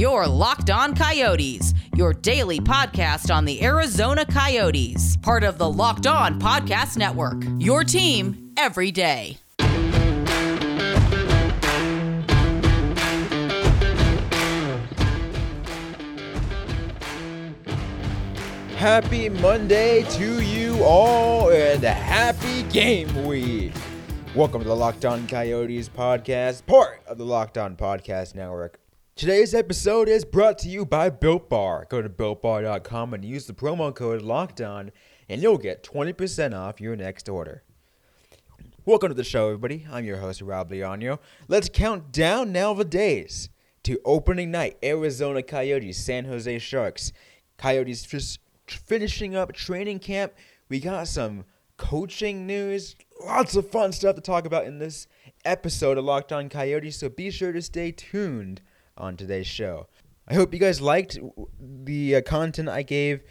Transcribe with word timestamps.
Your 0.00 0.26
Locked 0.26 0.70
On 0.70 0.94
Coyotes, 0.94 1.74
your 1.94 2.14
daily 2.14 2.58
podcast 2.58 3.30
on 3.30 3.44
the 3.44 3.62
Arizona 3.62 4.24
Coyotes, 4.24 5.18
part 5.18 5.44
of 5.44 5.58
the 5.58 5.70
Locked 5.70 6.06
On 6.06 6.40
Podcast 6.40 6.96
Network. 6.96 7.42
Your 7.58 7.84
team 7.84 8.54
every 8.56 8.90
day. 8.90 9.36
Happy 18.78 19.28
Monday 19.28 20.04
to 20.12 20.42
you 20.42 20.82
all 20.82 21.50
and 21.50 21.84
happy 21.84 22.62
game 22.70 23.26
week. 23.26 23.74
Welcome 24.34 24.62
to 24.62 24.68
the 24.68 24.74
Locked 24.74 25.04
On 25.04 25.28
Coyotes 25.28 25.90
podcast, 25.90 26.64
part 26.64 27.02
of 27.06 27.18
the 27.18 27.26
Locked 27.26 27.58
On 27.58 27.76
Podcast 27.76 28.34
Network. 28.34 28.80
Today's 29.16 29.54
episode 29.54 30.08
is 30.08 30.24
brought 30.24 30.56
to 30.58 30.68
you 30.68 30.86
by 30.86 31.10
Built 31.10 31.50
Bar. 31.50 31.86
Go 31.90 32.00
to 32.00 32.08
builtbar.com 32.08 33.12
and 33.12 33.24
use 33.24 33.46
the 33.46 33.52
promo 33.52 33.94
code 33.94 34.22
Locked 34.22 34.62
On, 34.62 34.90
and 35.28 35.42
you'll 35.42 35.58
get 35.58 35.82
20% 35.82 36.58
off 36.58 36.80
your 36.80 36.96
next 36.96 37.28
order. 37.28 37.62
Welcome 38.86 39.08
to 39.08 39.14
the 39.14 39.24
show, 39.24 39.46
everybody. 39.46 39.86
I'm 39.90 40.06
your 40.06 40.16
host, 40.18 40.40
Rob 40.40 40.70
Leonio. 40.70 41.18
Let's 41.48 41.68
count 41.68 42.12
down 42.12 42.50
now 42.50 42.72
the 42.72 42.84
days 42.84 43.50
to 43.82 44.00
opening 44.06 44.50
night 44.50 44.78
Arizona 44.82 45.42
Coyotes, 45.42 46.02
San 46.02 46.24
Jose 46.24 46.58
Sharks. 46.60 47.12
Coyotes 47.58 48.02
just 48.04 48.38
finishing 48.66 49.36
up 49.36 49.52
training 49.52 49.98
camp. 49.98 50.32
We 50.70 50.80
got 50.80 51.08
some 51.08 51.44
coaching 51.76 52.46
news, 52.46 52.96
lots 53.22 53.54
of 53.54 53.70
fun 53.70 53.92
stuff 53.92 54.14
to 54.14 54.22
talk 54.22 54.46
about 54.46 54.64
in 54.64 54.78
this 54.78 55.06
episode 55.44 55.98
of 55.98 56.04
Locked 56.06 56.32
On 56.32 56.48
Coyotes, 56.48 56.96
so 56.96 57.10
be 57.10 57.30
sure 57.30 57.52
to 57.52 57.60
stay 57.60 57.92
tuned 57.92 58.62
on 59.00 59.16
today's 59.16 59.46
show. 59.46 59.88
I 60.28 60.34
hope 60.34 60.52
you 60.52 60.60
guys 60.60 60.80
liked 60.80 61.18
the 61.58 62.16
uh, 62.16 62.22
content 62.22 62.68
I 62.68 62.82
gave 62.82 63.22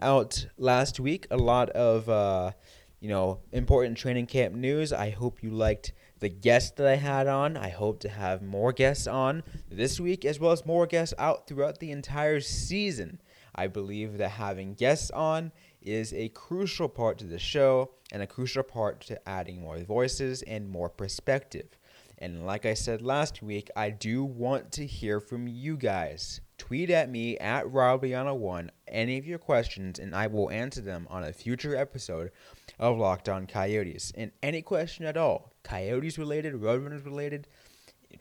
out 0.00 0.46
last 0.56 1.00
week. 1.00 1.26
A 1.30 1.36
lot 1.36 1.68
of 1.70 2.08
uh, 2.08 2.52
you 3.00 3.08
know 3.08 3.40
important 3.52 3.98
training 3.98 4.26
camp 4.26 4.54
news. 4.54 4.92
I 4.92 5.10
hope 5.10 5.42
you 5.42 5.50
liked 5.50 5.92
the 6.20 6.28
guests 6.28 6.70
that 6.76 6.86
I 6.86 6.96
had 6.96 7.26
on. 7.26 7.56
I 7.56 7.68
hope 7.68 8.00
to 8.00 8.08
have 8.08 8.40
more 8.40 8.72
guests 8.72 9.06
on 9.06 9.42
this 9.70 10.00
week, 10.00 10.24
as 10.24 10.40
well 10.40 10.52
as 10.52 10.64
more 10.64 10.86
guests 10.86 11.14
out 11.18 11.46
throughout 11.46 11.78
the 11.78 11.90
entire 11.90 12.40
season. 12.40 13.20
I 13.54 13.66
believe 13.66 14.18
that 14.18 14.30
having 14.30 14.74
guests 14.74 15.10
on 15.10 15.52
is 15.82 16.12
a 16.12 16.28
crucial 16.30 16.88
part 16.88 17.18
to 17.18 17.24
the 17.24 17.38
show 17.38 17.90
and 18.12 18.22
a 18.22 18.26
crucial 18.26 18.62
part 18.62 19.00
to 19.02 19.28
adding 19.28 19.60
more 19.60 19.78
voices 19.78 20.42
and 20.42 20.68
more 20.68 20.88
perspective. 20.88 21.78
And 22.18 22.46
like 22.46 22.64
I 22.64 22.74
said 22.74 23.02
last 23.02 23.42
week, 23.42 23.70
I 23.76 23.90
do 23.90 24.24
want 24.24 24.72
to 24.72 24.86
hear 24.86 25.20
from 25.20 25.46
you 25.46 25.76
guys. 25.76 26.40
Tweet 26.56 26.88
at 26.88 27.10
me 27.10 27.36
at 27.38 27.66
Robiana1 27.66 28.70
any 28.88 29.18
of 29.18 29.26
your 29.26 29.38
questions, 29.38 29.98
and 29.98 30.14
I 30.14 30.26
will 30.26 30.50
answer 30.50 30.80
them 30.80 31.06
on 31.10 31.24
a 31.24 31.32
future 31.32 31.76
episode 31.76 32.30
of 32.78 32.96
Locked 32.96 33.28
On 33.28 33.46
Coyotes. 33.46 34.12
And 34.16 34.32
any 34.42 34.62
question 34.62 35.04
at 35.04 35.18
all, 35.18 35.52
Coyotes 35.62 36.16
related, 36.16 36.54
Roadrunners 36.54 37.04
related, 37.04 37.48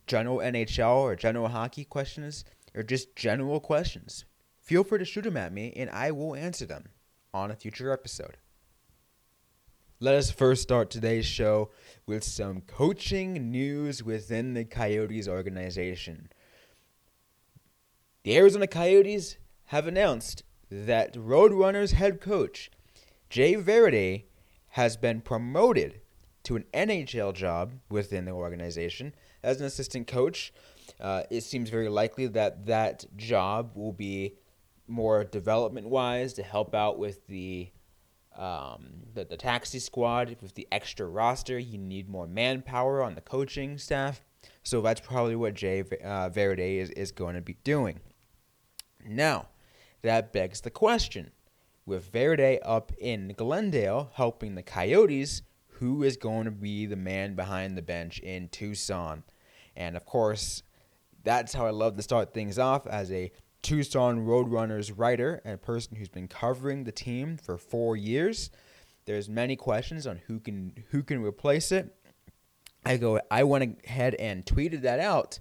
general 0.07 0.39
NHL 0.39 0.97
or 0.97 1.15
general 1.15 1.47
hockey 1.47 1.85
questions, 1.85 2.43
or 2.75 2.83
just 2.83 3.15
general 3.15 3.61
questions, 3.61 4.25
feel 4.61 4.83
free 4.83 4.99
to 4.99 5.05
shoot 5.05 5.23
them 5.23 5.37
at 5.37 5.53
me, 5.53 5.71
and 5.75 5.89
I 5.89 6.11
will 6.11 6.35
answer 6.35 6.65
them 6.65 6.89
on 7.33 7.51
a 7.51 7.55
future 7.55 7.93
episode. 7.93 8.37
Let 10.01 10.15
us 10.15 10.29
first 10.29 10.61
start 10.61 10.89
today's 10.89 11.25
show 11.25 11.69
with 12.05 12.25
some 12.25 12.59
coaching 12.59 13.49
news 13.49 14.03
within 14.03 14.53
the 14.53 14.65
Coyotes 14.65 15.25
organization. 15.25 16.27
The 18.23 18.35
Arizona 18.35 18.67
Coyotes 18.67 19.37
have 19.67 19.87
announced 19.87 20.43
that 20.69 21.13
Roadrunners 21.13 21.93
head 21.93 22.19
coach 22.19 22.69
Jay 23.29 23.55
Varady 23.55 24.25
has 24.71 24.97
been 24.97 25.21
promoted 25.21 26.01
to 26.43 26.57
an 26.57 26.65
NHL 26.73 27.33
job 27.33 27.71
within 27.89 28.25
the 28.25 28.31
organization 28.31 29.15
as 29.43 29.61
an 29.61 29.65
assistant 29.65 30.07
coach. 30.07 30.51
Uh, 30.99 31.23
it 31.29 31.45
seems 31.45 31.69
very 31.69 31.87
likely 31.87 32.27
that 32.27 32.65
that 32.65 33.05
job 33.15 33.71
will 33.75 33.93
be 33.93 34.33
more 34.89 35.23
development 35.23 35.87
wise 35.87 36.33
to 36.33 36.43
help 36.43 36.75
out 36.75 36.99
with 36.99 37.25
the 37.27 37.69
um, 38.35 39.03
the, 39.13 39.25
the 39.25 39.37
taxi 39.37 39.79
squad 39.79 40.37
with 40.41 40.55
the 40.55 40.67
extra 40.71 41.07
roster. 41.07 41.57
You 41.57 41.77
need 41.77 42.09
more 42.09 42.27
manpower 42.27 43.01
on 43.01 43.15
the 43.15 43.21
coaching 43.21 43.77
staff. 43.77 44.21
So 44.63 44.81
that's 44.81 45.01
probably 45.01 45.35
what 45.35 45.53
Jay 45.53 45.81
uh, 45.81 46.29
Varady 46.29 46.77
is, 46.77 46.89
is 46.91 47.11
going 47.11 47.35
to 47.35 47.41
be 47.41 47.57
doing. 47.63 47.99
Now, 49.07 49.47
that 50.01 50.33
begs 50.33 50.61
the 50.61 50.69
question 50.69 51.31
with 51.85 52.11
Varady 52.11 52.59
up 52.63 52.91
in 52.97 53.33
Glendale 53.37 54.11
helping 54.13 54.55
the 54.55 54.63
Coyotes, 54.63 55.41
who 55.67 56.03
is 56.03 56.17
going 56.17 56.45
to 56.45 56.51
be 56.51 56.85
the 56.85 56.95
man 56.95 57.35
behind 57.35 57.77
the 57.77 57.81
bench 57.81 58.19
in 58.19 58.47
Tucson? 58.49 59.23
And 59.75 59.95
of 59.95 60.05
course, 60.05 60.63
that's 61.23 61.53
how 61.53 61.65
I 61.65 61.71
love 61.71 61.97
to 61.97 62.01
start 62.01 62.33
things 62.33 62.57
off 62.57 62.87
as 62.87 63.11
a 63.11 63.31
Tucson 63.65 64.27
Roadrunners 64.27 64.93
writer 64.95 65.41
and 65.43 65.59
person 65.59 65.95
who's 65.95 66.07
been 66.07 66.27
covering 66.27 66.83
the 66.83 66.91
team 66.91 67.35
for 67.35 67.57
four 67.57 67.97
years. 67.97 68.51
There's 69.05 69.27
many 69.27 69.55
questions 69.55 70.05
on 70.05 70.21
who 70.27 70.39
can 70.39 70.83
who 70.91 71.01
can 71.01 71.23
replace 71.23 71.71
it. 71.71 71.91
I 72.85 72.97
go. 72.97 73.19
I 73.31 73.43
went 73.43 73.79
ahead 73.83 74.13
and 74.15 74.45
tweeted 74.45 74.83
that 74.83 74.99
out. 74.99 75.39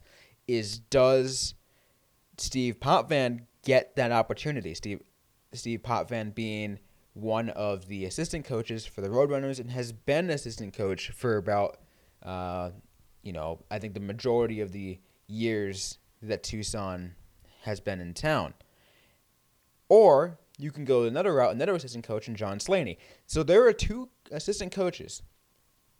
Is 0.48 0.78
does 0.78 1.52
Steve 2.38 2.80
Potvin 2.80 3.42
get 3.62 3.94
that 3.96 4.10
opportunity? 4.10 4.72
Steve 4.72 5.02
Steve 5.52 5.82
Potvin 5.82 6.34
being 6.34 6.78
one 7.12 7.50
of 7.50 7.88
the 7.88 8.06
assistant 8.06 8.46
coaches 8.46 8.86
for 8.86 9.02
the 9.02 9.08
Roadrunners 9.08 9.60
and 9.60 9.70
has 9.70 9.92
been 9.92 10.30
assistant 10.30 10.74
coach 10.74 11.10
for 11.10 11.36
about, 11.36 11.76
uh, 12.22 12.70
you 13.22 13.34
know, 13.34 13.62
I 13.70 13.78
think 13.78 13.92
the 13.92 14.00
majority 14.00 14.62
of 14.62 14.72
the 14.72 14.98
years 15.26 15.98
that 16.22 16.42
Tucson 16.42 17.16
has 17.64 17.80
been 17.80 18.00
in 18.00 18.14
town. 18.14 18.54
Or 19.88 20.38
you 20.58 20.70
can 20.70 20.84
go 20.84 21.04
another 21.04 21.34
route, 21.34 21.54
another 21.54 21.74
assistant 21.74 22.06
coach 22.06 22.28
in 22.28 22.36
John 22.36 22.60
Slaney. 22.60 22.98
So 23.26 23.42
there 23.42 23.66
are 23.66 23.72
two 23.72 24.08
assistant 24.30 24.72
coaches. 24.72 25.22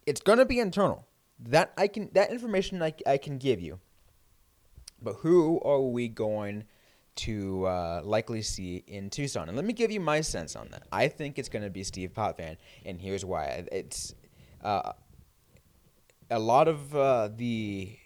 It's 0.06 0.20
gonna 0.20 0.44
be 0.47 0.60
internal. 0.60 1.06
That 1.38 1.72
I 1.76 1.88
can 1.88 2.10
that 2.12 2.30
information 2.30 2.82
I, 2.82 2.94
I 3.06 3.19
can 3.19 3.38
give 3.38 3.60
you. 3.60 3.80
But 5.02 5.16
who 5.16 5.60
are 5.60 5.80
we 5.80 6.08
going 6.08 6.64
to 7.16 7.66
uh, 7.66 8.00
likely 8.04 8.41
see 8.42 8.82
in 8.86 9.10
Tucson? 9.10 9.48
And 9.48 9.56
let 9.56 9.66
me 9.66 9.72
give 9.72 9.91
you 9.91 10.00
my 10.00 10.20
sense 10.20 10.56
on 10.56 10.69
that. 10.70 10.84
I 10.91 11.08
think 11.08 11.38
it's 11.38 11.48
going 11.48 11.64
to 11.64 11.70
be 11.70 11.82
Steve 11.82 12.14
Potvin, 12.14 12.56
and 12.86 13.00
here's 13.00 13.25
why. 13.25 13.64
It's 13.70 14.14
uh, 14.62 14.92
a 16.31 16.38
lot 16.38 16.69
of 16.69 16.94
uh, 16.96 17.28
the, 17.36 17.96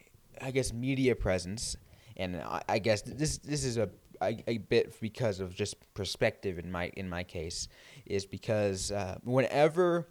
I 0.41 0.51
guess, 0.51 0.73
media 0.73 1.15
presence 1.15 1.77
and 2.19 2.37
I, 2.37 2.63
I 2.69 2.79
guess 2.79 3.03
this 3.03 3.39
this 3.39 3.65
is 3.65 3.77
a, 3.77 3.89
a, 4.23 4.43
a 4.47 4.59
bit 4.59 5.01
because 5.01 5.41
of 5.41 5.55
just 5.55 5.77
perspective 5.95 6.59
in 6.59 6.71
my 6.71 6.91
in 6.97 7.09
my 7.09 7.23
case 7.23 7.69
is 8.07 8.27
because 8.27 8.91
uh, 8.93 9.19
whenever 9.25 10.09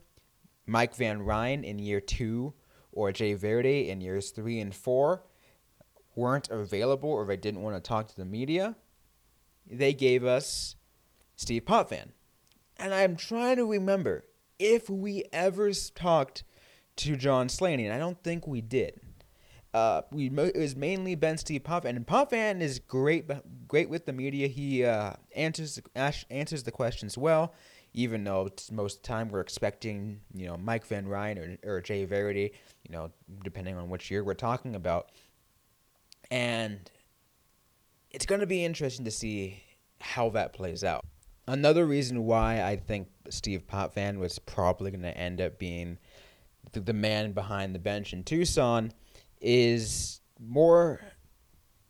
Mike 0.66 0.96
Van 0.96 1.22
Ryn 1.22 1.64
in 1.64 1.80
year 1.80 2.02
two 2.02 2.54
or 2.92 3.12
Jay 3.12 3.36
Varady 3.36 3.90
in 3.90 4.02
years 4.02 4.32
three 4.32 4.60
and 4.60 4.74
four 4.74 5.24
weren't 6.16 6.50
available 6.50 7.10
or 7.10 7.26
they 7.26 7.38
didn't 7.38 7.62
want 7.62 7.76
to 7.76 7.88
talk 7.88 8.08
to 8.08 8.16
the 8.16 8.26
media, 8.26 8.76
they 9.70 9.94
gave 9.94 10.26
us 10.26 10.76
Steve 11.36 11.66
Potvin. 11.66 12.10
And 12.78 12.94
I'm 12.94 13.16
trying 13.16 13.58
to 13.58 13.66
remember 13.66 14.26
if 14.60 14.90
we 14.90 15.24
ever 15.32 15.72
talked 15.96 16.44
to 16.98 17.16
John 17.16 17.50
Slaney, 17.50 17.86
and 17.86 17.94
I 17.94 18.00
don't 18.00 18.22
think 18.24 18.48
we 18.48 18.62
did. 18.62 19.00
Uh, 19.78 20.02
we 20.12 20.26
it 20.28 20.58
was 20.58 20.76
mainly 20.76 21.14
Ben 21.14 21.38
Steve 21.38 21.64
Potvin, 21.64 21.96
and 21.96 22.08
Potvin 22.08 22.64
is 22.64 22.80
great, 22.80 23.30
great 23.68 23.90
with 23.92 24.08
the 24.08 24.14
media. 24.14 24.48
He 24.48 24.84
uh, 24.84 25.14
answers 25.36 25.80
answers 25.96 26.64
the 26.64 26.72
questions 26.72 27.16
well, 27.16 27.54
even 27.94 28.24
though 28.24 28.50
most 28.72 28.98
of 28.98 29.02
the 29.04 29.08
time 29.08 29.30
we're 29.30 29.42
expecting 29.42 30.22
you 30.34 30.48
know 30.48 30.58
Mike 30.58 30.88
Van 30.88 31.08
Ryn 31.08 31.38
or, 31.38 31.76
or 31.76 31.82
Jay 31.82 32.08
Varady, 32.08 32.54
you 32.88 32.92
know, 32.92 33.12
depending 33.44 33.78
on 33.78 33.88
which 33.88 34.10
year 34.10 34.24
we're 34.24 34.34
talking 34.34 34.76
about, 34.76 35.12
and 36.32 36.90
it's 38.10 38.26
going 38.26 38.42
to 38.42 38.48
be 38.48 38.66
interesting 38.66 39.06
to 39.06 39.12
see 39.12 39.62
how 40.02 40.30
that 40.30 40.54
plays 40.54 40.84
out. 40.84 41.06
Another 41.46 41.86
reason 41.86 42.26
why 42.26 42.64
I 42.64 42.78
think 42.78 43.10
Steve 43.30 43.68
Potvin 43.68 44.18
was 44.18 44.40
probably 44.40 44.90
going 44.90 45.04
to 45.04 45.16
end 45.16 45.40
up 45.40 45.60
being 45.60 46.00
the, 46.72 46.80
the 46.80 46.94
man 46.94 47.34
behind 47.34 47.76
the 47.76 47.80
bench 47.80 48.12
in 48.12 48.24
Tucson 48.24 48.92
is 49.42 50.22
more 50.40 51.02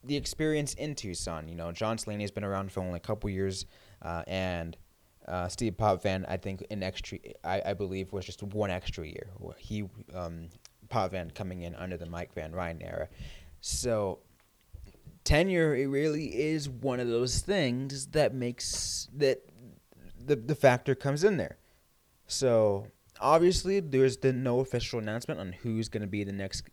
the 0.03 0.15
experience 0.15 0.73
in 0.75 0.95
Tucson. 0.95 1.47
You 1.47 1.55
know, 1.55 1.71
John 1.71 1.97
Slaney 1.97 2.23
has 2.23 2.31
been 2.31 2.43
around 2.43 2.71
for 2.71 2.81
only 2.81 2.97
a 2.97 3.01
couple 3.01 3.29
years, 3.29 3.65
uh, 4.01 4.23
and 4.27 4.77
uh, 5.27 5.47
Steve 5.47 5.77
Potvin, 5.77 6.25
I 6.27 6.37
think, 6.37 6.65
in 6.69 6.83
extra, 6.83 7.19
I, 7.43 7.61
I 7.67 7.73
believe, 7.73 8.13
was 8.13 8.25
just 8.25 8.43
one 8.43 8.71
extra 8.71 9.05
year. 9.05 9.29
He, 9.57 9.83
um, 10.13 10.49
Potvin 10.89 11.31
coming 11.31 11.63
in 11.63 11.75
under 11.75 11.97
the 11.97 12.05
Mike 12.05 12.33
Van 12.33 12.53
Ryn 12.53 12.81
era. 12.81 13.09
So 13.59 14.19
tenure 15.27 15.75
it 15.75 15.87
really 15.87 16.27
is 16.27 16.69
one 16.69 17.01
of 17.01 17.09
those 17.09 17.39
things 17.39 18.07
that 18.07 18.33
makes 18.33 19.09
that 19.13 19.41
the 20.25 20.37
the 20.37 20.55
factor 20.55 20.95
comes 20.95 21.25
in 21.25 21.35
there. 21.35 21.57
So 22.27 22.87
obviously, 23.19 23.81
there's 23.81 24.17
the 24.17 24.31
no 24.31 24.61
official 24.61 24.99
announcement 24.99 25.39
on 25.39 25.51
who's 25.51 25.89
going 25.89 26.01
to 26.01 26.07
be 26.07 26.23
the 26.23 26.31
next 26.31 26.63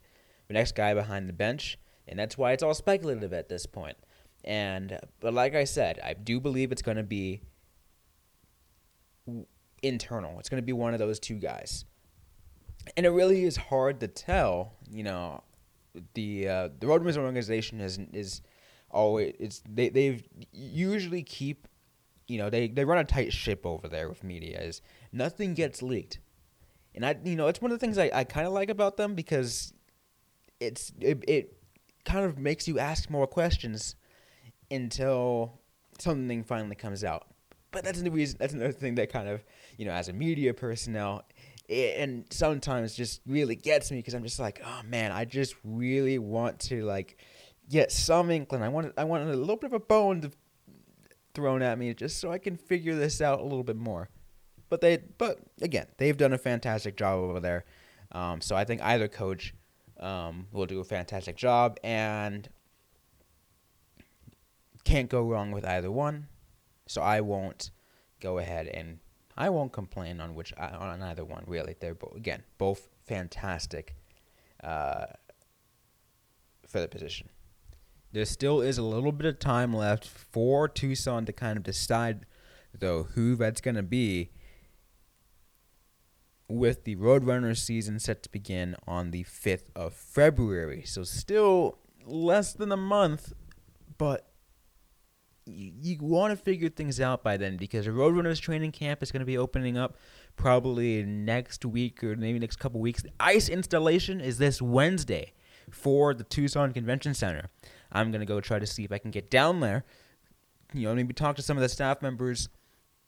the 0.48 0.54
next 0.54 0.74
guy 0.74 0.94
behind 0.94 1.28
the 1.28 1.32
bench, 1.32 1.78
and 2.06 2.18
that's 2.18 2.36
why 2.36 2.52
it's 2.52 2.62
all 2.62 2.74
speculative 2.74 3.32
at 3.32 3.48
this 3.48 3.66
point. 3.66 3.96
And 4.44 4.98
but 5.20 5.32
like 5.32 5.54
I 5.54 5.64
said, 5.64 6.00
I 6.04 6.14
do 6.14 6.40
believe 6.40 6.72
it's 6.72 6.82
going 6.82 6.98
to 6.98 7.02
be 7.02 7.40
internal. 9.82 10.38
It's 10.38 10.48
going 10.48 10.62
to 10.62 10.66
be 10.66 10.72
one 10.72 10.92
of 10.92 10.98
those 10.98 11.18
two 11.18 11.36
guys. 11.36 11.84
And 12.96 13.06
it 13.06 13.10
really 13.10 13.44
is 13.44 13.56
hard 13.56 14.00
to 14.00 14.08
tell, 14.08 14.74
you 14.90 15.02
know, 15.02 15.42
the 16.14 16.48
uh, 16.48 16.68
the 16.78 16.86
Roadrunners 16.86 17.16
organization 17.16 17.80
is 17.80 17.98
is 18.12 18.42
always 18.90 19.34
it's 19.38 19.62
they 19.68 19.88
they've 19.88 20.22
usually 20.52 21.22
keep 21.22 21.66
you 22.28 22.38
know 22.38 22.48
they 22.48 22.68
they 22.68 22.84
run 22.84 22.98
a 22.98 23.04
tight 23.04 23.32
ship 23.32 23.66
over 23.66 23.88
there 23.88 24.08
with 24.08 24.24
media 24.24 24.60
is 24.60 24.80
nothing 25.12 25.52
gets 25.52 25.82
leaked 25.82 26.20
and 26.94 27.04
i 27.04 27.14
you 27.24 27.34
know 27.36 27.48
it's 27.48 27.60
one 27.60 27.70
of 27.72 27.78
the 27.78 27.84
things 27.84 27.98
i, 27.98 28.10
I 28.14 28.24
kind 28.24 28.46
of 28.46 28.52
like 28.52 28.70
about 28.70 28.96
them 28.96 29.14
because 29.14 29.74
it's 30.66 30.92
it, 31.00 31.24
it 31.26 31.56
kind 32.04 32.24
of 32.24 32.38
makes 32.38 32.68
you 32.68 32.78
ask 32.78 33.10
more 33.10 33.26
questions 33.26 33.96
until 34.70 35.60
something 35.98 36.42
finally 36.42 36.74
comes 36.74 37.04
out 37.04 37.26
but 37.70 37.84
that's 37.84 38.02
the 38.02 38.10
reason 38.10 38.36
that's 38.38 38.52
another 38.52 38.72
thing 38.72 38.94
that 38.94 39.10
kind 39.10 39.28
of 39.28 39.44
you 39.76 39.84
know 39.84 39.92
as 39.92 40.08
a 40.08 40.12
media 40.12 40.52
personnel 40.52 41.22
it, 41.68 41.98
and 41.98 42.24
sometimes 42.30 42.94
just 42.94 43.20
really 43.26 43.56
gets 43.56 43.90
me 43.90 43.98
because 43.98 44.14
i'm 44.14 44.24
just 44.24 44.40
like 44.40 44.60
oh 44.64 44.80
man 44.86 45.12
i 45.12 45.24
just 45.24 45.54
really 45.64 46.18
want 46.18 46.58
to 46.58 46.84
like 46.84 47.18
get 47.70 47.92
some 47.92 48.30
inkling 48.30 48.62
i 48.62 48.68
want 48.68 48.92
i 48.98 49.04
want 49.04 49.22
a 49.22 49.36
little 49.36 49.56
bit 49.56 49.66
of 49.66 49.72
a 49.72 49.80
bone 49.80 50.20
to 50.20 50.30
thrown 51.34 51.62
at 51.62 51.78
me 51.78 51.92
just 51.92 52.20
so 52.20 52.30
I 52.30 52.38
can 52.38 52.56
figure 52.56 52.94
this 52.94 53.20
out 53.20 53.40
a 53.40 53.42
little 53.42 53.64
bit 53.64 53.76
more. 53.76 54.08
But 54.70 54.80
they, 54.80 54.98
but 55.18 55.38
again, 55.60 55.86
they've 55.98 56.16
done 56.16 56.32
a 56.32 56.38
fantastic 56.38 56.96
job 56.96 57.18
over 57.18 57.40
there. 57.40 57.64
Um, 58.12 58.40
so 58.40 58.56
I 58.56 58.64
think 58.64 58.80
either 58.82 59.08
coach 59.08 59.54
um, 60.00 60.46
will 60.52 60.66
do 60.66 60.80
a 60.80 60.84
fantastic 60.84 61.36
job, 61.36 61.78
and 61.82 62.48
can't 64.84 65.08
go 65.08 65.22
wrong 65.22 65.50
with 65.50 65.64
either 65.64 65.90
one. 65.90 66.28
So 66.86 67.00
I 67.00 67.20
won't 67.20 67.70
go 68.20 68.38
ahead 68.38 68.66
and 68.66 68.98
I 69.36 69.48
won't 69.48 69.72
complain 69.72 70.20
on 70.20 70.34
which 70.34 70.52
on 70.54 71.02
either 71.02 71.24
one. 71.24 71.44
Really, 71.46 71.74
they're 71.78 71.94
both 71.94 72.14
again 72.14 72.42
both 72.58 72.88
fantastic 73.06 73.96
uh, 74.62 75.06
for 76.66 76.80
the 76.80 76.88
position 76.88 77.28
there 78.14 78.24
still 78.24 78.60
is 78.60 78.78
a 78.78 78.82
little 78.82 79.10
bit 79.10 79.26
of 79.26 79.40
time 79.40 79.74
left 79.74 80.06
for 80.06 80.68
Tucson 80.68 81.26
to 81.26 81.32
kind 81.32 81.56
of 81.56 81.64
decide, 81.64 82.24
though, 82.72 83.02
who 83.02 83.34
that's 83.34 83.60
going 83.60 83.74
to 83.74 83.82
be 83.82 84.30
with 86.48 86.84
the 86.84 86.96
Roadrunners 86.96 87.58
season 87.58 87.98
set 87.98 88.22
to 88.22 88.30
begin 88.30 88.76
on 88.86 89.10
the 89.10 89.24
5th 89.24 89.64
of 89.74 89.94
February. 89.94 90.82
So, 90.84 91.04
still 91.04 91.78
less 92.04 92.52
than 92.52 92.70
a 92.70 92.76
month, 92.76 93.32
but 93.96 94.28
you, 95.46 95.72
you 95.80 95.98
want 96.00 96.36
to 96.36 96.42
figure 96.42 96.68
things 96.68 97.00
out 97.00 97.22
by 97.22 97.36
then 97.36 97.56
because 97.56 97.86
the 97.86 97.92
Roadrunners 97.92 98.40
training 98.40 98.72
camp 98.72 99.02
is 99.02 99.10
going 99.10 99.20
to 99.20 99.26
be 99.26 99.38
opening 99.38 99.76
up 99.76 99.96
probably 100.36 101.02
next 101.02 101.64
week 101.64 102.02
or 102.02 102.16
maybe 102.16 102.38
next 102.38 102.56
couple 102.56 102.80
weeks. 102.80 103.02
The 103.02 103.12
ice 103.20 103.48
installation 103.48 104.20
is 104.20 104.38
this 104.38 104.60
Wednesday 104.60 105.32
for 105.70 106.14
the 106.14 106.24
Tucson 106.24 106.72
Convention 106.72 107.14
Center. 107.14 107.48
I'm 107.92 108.10
gonna 108.10 108.26
go 108.26 108.40
try 108.40 108.58
to 108.58 108.66
see 108.66 108.84
if 108.84 108.92
I 108.92 108.98
can 108.98 109.10
get 109.10 109.30
down 109.30 109.60
there. 109.60 109.84
You 110.72 110.88
know, 110.88 110.94
maybe 110.94 111.14
talk 111.14 111.36
to 111.36 111.42
some 111.42 111.56
of 111.56 111.62
the 111.62 111.68
staff 111.68 112.02
members. 112.02 112.48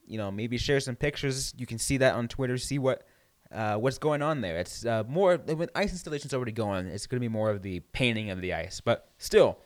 You 0.07 0.19
know, 0.19 0.31
maybe 0.31 0.57
share 0.57 0.79
some 0.79 0.95
pictures. 0.95 1.53
You 1.57 1.67
can 1.67 1.79
see 1.79 1.97
that 1.97 2.15
on 2.15 2.29
Twitter. 2.29 2.57
See 2.59 2.79
what 2.79 3.07
uh, 3.53 3.77
what's 3.77 3.99
going 3.99 4.23
on 4.23 4.41
there. 4.41 4.59
It's 4.59 4.85
uh, 4.85 5.05
more 5.09 5.37
when 5.37 5.69
ice 5.75 5.93
installation's 5.93 6.35
already 6.35 6.53
going. 6.53 6.87
It's 6.87 7.07
gonna 7.07 7.21
be 7.21 7.29
more 7.29 7.51
of 7.51 7.63
the 7.63 7.81
painting 7.81 8.31
of 8.31 8.41
the 8.41 8.53
ice, 8.53 8.81
but 8.81 9.09
still, 9.19 9.59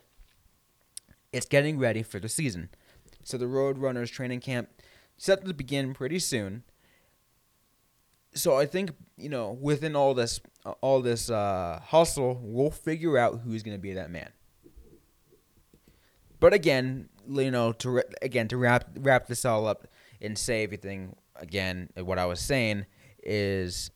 it's 1.32 1.46
getting 1.46 1.78
ready 1.78 2.02
for 2.02 2.18
the 2.18 2.28
season. 2.28 2.70
So 3.22 3.36
the 3.38 3.46
Roadrunners 3.46 4.10
training 4.10 4.40
camp 4.40 4.68
set 5.16 5.44
to 5.44 5.54
begin 5.54 5.94
pretty 5.94 6.18
soon. 6.18 6.64
So 8.34 8.56
I 8.56 8.66
think 8.66 8.92
you 9.16 9.28
know 9.28 9.50
within 9.50 9.96
all 9.96 10.14
this 10.14 10.40
all 10.80 11.00
this 11.00 11.30
uh, 11.30 11.80
hustle, 11.82 12.40
we'll 12.42 12.70
figure 12.70 13.16
out 13.16 13.40
who's 13.44 13.62
going 13.62 13.76
to 13.76 13.80
be 13.80 13.94
that 13.94 14.10
man. 14.10 14.30
But 16.38 16.54
again, 16.54 17.08
you 17.28 17.50
know, 17.50 17.72
to 17.72 18.02
again 18.22 18.48
to 18.48 18.56
wrap 18.56 18.90
wrap 18.98 19.26
this 19.26 19.44
all 19.44 19.66
up 19.66 19.86
and 20.20 20.36
say 20.36 20.62
everything 20.64 21.16
again, 21.36 21.88
what 21.96 22.18
I 22.18 22.26
was 22.26 22.40
saying 22.40 22.86
is 23.22 23.90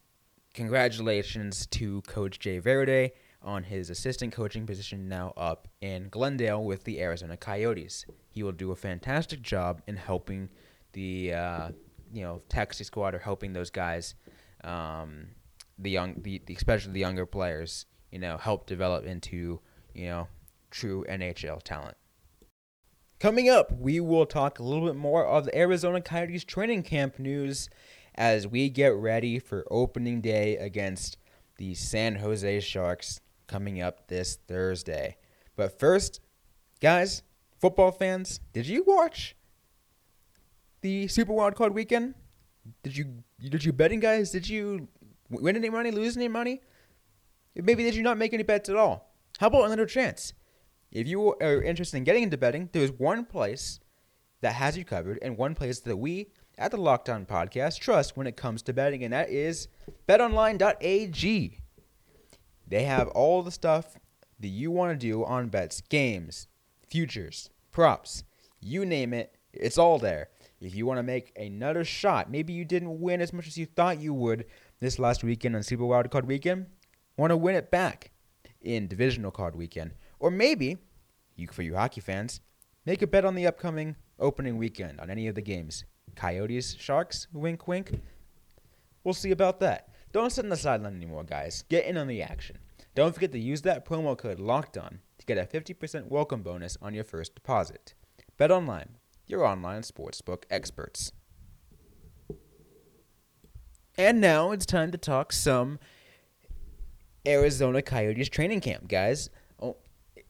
congratulations 0.54 1.66
to 1.66 2.00
Coach 2.02 2.38
Jay 2.38 2.60
Varady 2.60 3.10
on 3.42 3.64
his 3.64 3.90
assistant 3.90 4.32
coaching 4.32 4.66
position 4.66 5.08
now 5.08 5.32
up 5.36 5.68
in 5.80 6.08
Glendale 6.08 6.64
with 6.64 6.84
the 6.84 7.00
Arizona 7.00 7.36
Coyotes. 7.36 8.06
He 8.30 8.42
will 8.42 8.52
do 8.52 8.70
a 8.70 8.76
fantastic 8.76 9.42
job 9.42 9.82
in 9.86 9.96
helping 9.96 10.48
the 10.92 11.34
uh, 11.34 11.68
you 12.12 12.22
know 12.22 12.40
taxi 12.48 12.84
squad 12.84 13.14
or 13.14 13.18
helping 13.18 13.52
those 13.52 13.70
guys, 13.70 14.14
um, 14.62 15.26
the 15.78 15.90
young, 15.90 16.20
the, 16.22 16.40
the 16.46 16.54
especially 16.54 16.92
the 16.92 17.00
younger 17.00 17.26
players, 17.26 17.86
you 18.10 18.18
know, 18.18 18.38
help 18.38 18.66
develop 18.66 19.04
into 19.04 19.60
you 19.94 20.06
know 20.06 20.28
true 20.70 21.04
NHL 21.08 21.62
talent. 21.62 21.96
Coming 23.20 23.48
up, 23.48 23.72
we 23.72 24.00
will 24.00 24.26
talk 24.26 24.58
a 24.58 24.62
little 24.62 24.86
bit 24.86 24.96
more 24.96 25.24
of 25.24 25.44
the 25.44 25.56
Arizona 25.56 26.00
Coyotes 26.00 26.44
training 26.44 26.82
camp 26.82 27.18
news 27.18 27.68
as 28.14 28.46
we 28.46 28.68
get 28.68 28.94
ready 28.94 29.38
for 29.38 29.64
opening 29.70 30.20
day 30.20 30.56
against 30.56 31.18
the 31.56 31.74
San 31.74 32.16
Jose 32.16 32.60
Sharks 32.60 33.20
coming 33.46 33.80
up 33.80 34.08
this 34.08 34.38
Thursday. 34.48 35.16
But 35.56 35.78
first, 35.78 36.20
guys, 36.80 37.22
football 37.58 37.92
fans, 37.92 38.40
did 38.52 38.66
you 38.66 38.84
watch 38.86 39.36
the 40.80 41.08
Super 41.08 41.32
Wild 41.32 41.54
Card 41.54 41.74
weekend? 41.74 42.14
Did 42.82 42.96
you 42.96 43.22
did 43.40 43.64
you 43.64 43.72
betting 43.72 44.00
guys? 44.00 44.30
Did 44.30 44.48
you 44.48 44.88
win 45.30 45.56
any 45.56 45.70
money, 45.70 45.90
lose 45.90 46.16
any 46.16 46.28
money? 46.28 46.60
Maybe 47.54 47.82
did 47.82 47.94
you 47.94 48.02
not 48.02 48.18
make 48.18 48.32
any 48.32 48.42
bets 48.42 48.68
at 48.68 48.76
all? 48.76 49.12
How 49.38 49.48
about 49.48 49.64
another 49.64 49.86
chance? 49.86 50.32
If 50.90 51.06
you 51.06 51.34
are 51.40 51.62
interested 51.62 51.98
in 51.98 52.04
getting 52.04 52.22
into 52.22 52.36
betting, 52.36 52.70
there's 52.72 52.92
one 52.92 53.24
place 53.24 53.80
that 54.40 54.54
has 54.54 54.76
you 54.76 54.84
covered 54.84 55.18
and 55.22 55.36
one 55.36 55.54
place 55.54 55.80
that 55.80 55.96
we 55.96 56.28
at 56.56 56.70
the 56.70 56.76
Locked 56.76 57.08
On 57.08 57.26
Podcast 57.26 57.78
trust 57.80 58.16
when 58.16 58.26
it 58.26 58.36
comes 58.36 58.62
to 58.62 58.72
betting, 58.72 59.02
and 59.04 59.12
that 59.12 59.30
is 59.30 59.68
betonline.ag. 60.08 61.58
They 62.66 62.82
have 62.84 63.08
all 63.08 63.42
the 63.42 63.50
stuff 63.50 63.96
that 64.40 64.48
you 64.48 64.70
want 64.70 64.92
to 64.92 65.06
do 65.06 65.24
on 65.24 65.48
bets, 65.48 65.80
games, 65.80 66.48
futures, 66.88 67.50
props, 67.72 68.24
you 68.60 68.84
name 68.84 69.12
it, 69.12 69.36
it's 69.52 69.78
all 69.78 69.98
there. 69.98 70.28
If 70.60 70.74
you 70.74 70.86
want 70.86 70.98
to 70.98 71.02
make 71.02 71.32
another 71.36 71.84
shot, 71.84 72.30
maybe 72.30 72.52
you 72.52 72.64
didn't 72.64 73.00
win 73.00 73.20
as 73.20 73.32
much 73.32 73.46
as 73.46 73.58
you 73.58 73.66
thought 73.66 74.00
you 74.00 74.14
would 74.14 74.46
this 74.80 74.98
last 74.98 75.22
weekend 75.22 75.54
on 75.56 75.62
Super 75.62 75.84
Wildcard 75.84 76.24
Weekend, 76.24 76.66
want 77.16 77.30
to 77.30 77.36
win 77.36 77.54
it 77.54 77.70
back 77.70 78.10
in 78.62 78.88
Divisional 78.88 79.30
Card 79.30 79.54
Weekend 79.54 79.92
or 80.18 80.30
maybe, 80.30 80.78
you 81.36 81.48
for 81.48 81.62
you 81.62 81.74
hockey 81.74 82.00
fans, 82.00 82.40
make 82.86 83.02
a 83.02 83.06
bet 83.06 83.24
on 83.24 83.34
the 83.34 83.46
upcoming 83.46 83.96
opening 84.18 84.56
weekend 84.56 85.00
on 85.00 85.10
any 85.10 85.28
of 85.28 85.34
the 85.34 85.42
games. 85.42 85.84
Coyotes, 86.14 86.74
Sharks, 86.78 87.26
wink 87.32 87.66
wink. 87.68 88.00
We'll 89.02 89.14
see 89.14 89.30
about 89.30 89.60
that. 89.60 89.88
Don't 90.12 90.30
sit 90.30 90.44
on 90.44 90.48
the 90.50 90.56
sideline 90.56 90.96
anymore, 90.96 91.24
guys. 91.24 91.64
Get 91.68 91.84
in 91.86 91.96
on 91.96 92.06
the 92.06 92.22
action. 92.22 92.58
Don't 92.94 93.12
forget 93.12 93.32
to 93.32 93.38
use 93.38 93.62
that 93.62 93.84
promo 93.84 94.16
code 94.16 94.38
locked 94.38 94.78
on 94.78 95.00
to 95.18 95.26
get 95.26 95.36
a 95.38 95.42
50% 95.44 96.06
welcome 96.08 96.42
bonus 96.42 96.76
on 96.80 96.94
your 96.94 97.04
first 97.04 97.34
deposit. 97.34 97.94
Bet 98.38 98.50
online, 98.50 98.90
your 99.26 99.44
online 99.44 99.82
sportsbook 99.82 100.44
experts. 100.50 101.12
And 103.96 104.20
now 104.20 104.50
it's 104.52 104.66
time 104.66 104.90
to 104.92 104.98
talk 104.98 105.32
some 105.32 105.78
Arizona 107.26 107.82
Coyotes 107.82 108.28
training 108.28 108.60
camp, 108.60 108.88
guys. 108.88 109.30
Oh, 109.60 109.76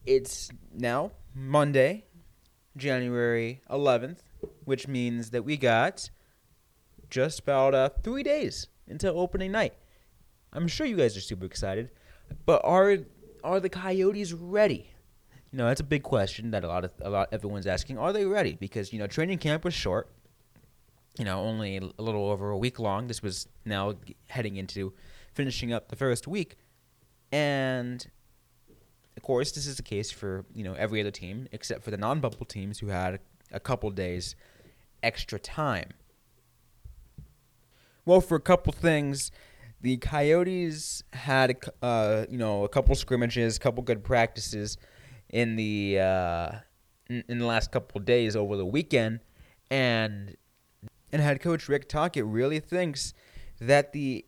It's 0.05 0.49
now 0.73 1.11
Monday, 1.33 2.05
January 2.77 3.61
11th, 3.69 4.19
which 4.65 4.87
means 4.87 5.29
that 5.29 5.43
we 5.43 5.57
got 5.57 6.09
just 7.09 7.39
about 7.39 7.73
uh, 7.73 7.89
three 8.03 8.23
days 8.23 8.67
until 8.87 9.19
opening 9.19 9.51
night. 9.51 9.73
I'm 10.53 10.67
sure 10.67 10.85
you 10.85 10.97
guys 10.97 11.15
are 11.17 11.21
super 11.21 11.45
excited, 11.45 11.91
but 12.45 12.61
are 12.63 12.97
are 13.43 13.59
the 13.59 13.69
Coyotes 13.69 14.33
ready? 14.33 14.89
You 15.51 15.59
know, 15.59 15.67
that's 15.67 15.81
a 15.81 15.85
big 15.85 16.03
question 16.03 16.51
that 16.51 16.63
a 16.63 16.67
lot 16.67 16.83
of 16.83 16.91
a 17.01 17.09
lot 17.09 17.29
everyone's 17.31 17.67
asking. 17.67 17.97
Are 17.97 18.11
they 18.11 18.25
ready? 18.25 18.57
Because 18.59 18.91
you 18.91 18.99
know, 18.99 19.07
training 19.07 19.37
camp 19.37 19.63
was 19.63 19.73
short. 19.73 20.09
You 21.17 21.25
know, 21.25 21.39
only 21.39 21.77
a 21.77 22.01
little 22.01 22.29
over 22.29 22.49
a 22.49 22.57
week 22.57 22.79
long. 22.79 23.07
This 23.07 23.21
was 23.21 23.47
now 23.63 23.95
heading 24.27 24.57
into 24.57 24.93
finishing 25.33 25.71
up 25.71 25.89
the 25.89 25.95
first 25.95 26.27
week, 26.27 26.57
and 27.31 28.05
of 29.15 29.23
course, 29.23 29.51
this 29.51 29.65
is 29.67 29.77
the 29.77 29.83
case 29.83 30.11
for 30.11 30.45
you 30.53 30.63
know 30.63 30.73
every 30.73 30.99
other 30.99 31.11
team 31.11 31.47
except 31.51 31.83
for 31.83 31.91
the 31.91 31.97
non-bubble 31.97 32.45
teams 32.45 32.79
who 32.79 32.87
had 32.87 33.19
a 33.51 33.59
couple 33.59 33.89
days 33.91 34.35
extra 35.05 35.39
time. 35.39 35.91
Well, 38.05 38.21
for 38.21 38.35
a 38.35 38.41
couple 38.41 38.73
things, 38.73 39.31
the 39.81 39.97
Coyotes 39.97 41.03
had 41.13 41.57
uh, 41.81 42.25
you 42.29 42.37
know 42.37 42.63
a 42.63 42.69
couple 42.69 42.95
scrimmages, 42.95 43.57
a 43.57 43.59
couple 43.59 43.83
good 43.83 44.03
practices 44.03 44.77
in 45.29 45.55
the 45.55 45.99
uh, 45.99 46.51
in, 47.07 47.23
in 47.29 47.39
the 47.39 47.45
last 47.45 47.71
couple 47.71 48.01
days 48.01 48.35
over 48.35 48.57
the 48.57 48.65
weekend, 48.65 49.19
and 49.69 50.35
and 51.11 51.21
head 51.21 51.39
coach 51.39 51.69
Rick 51.69 51.87
Tocchet 51.87 52.25
really 52.25 52.59
thinks 52.59 53.13
that 53.59 53.93
the 53.93 54.25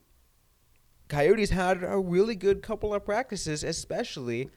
Coyotes 1.08 1.50
had 1.50 1.82
a 1.82 1.98
really 1.98 2.36
good 2.36 2.62
couple 2.62 2.94
of 2.94 3.04
practices, 3.04 3.64
especially 3.64 4.50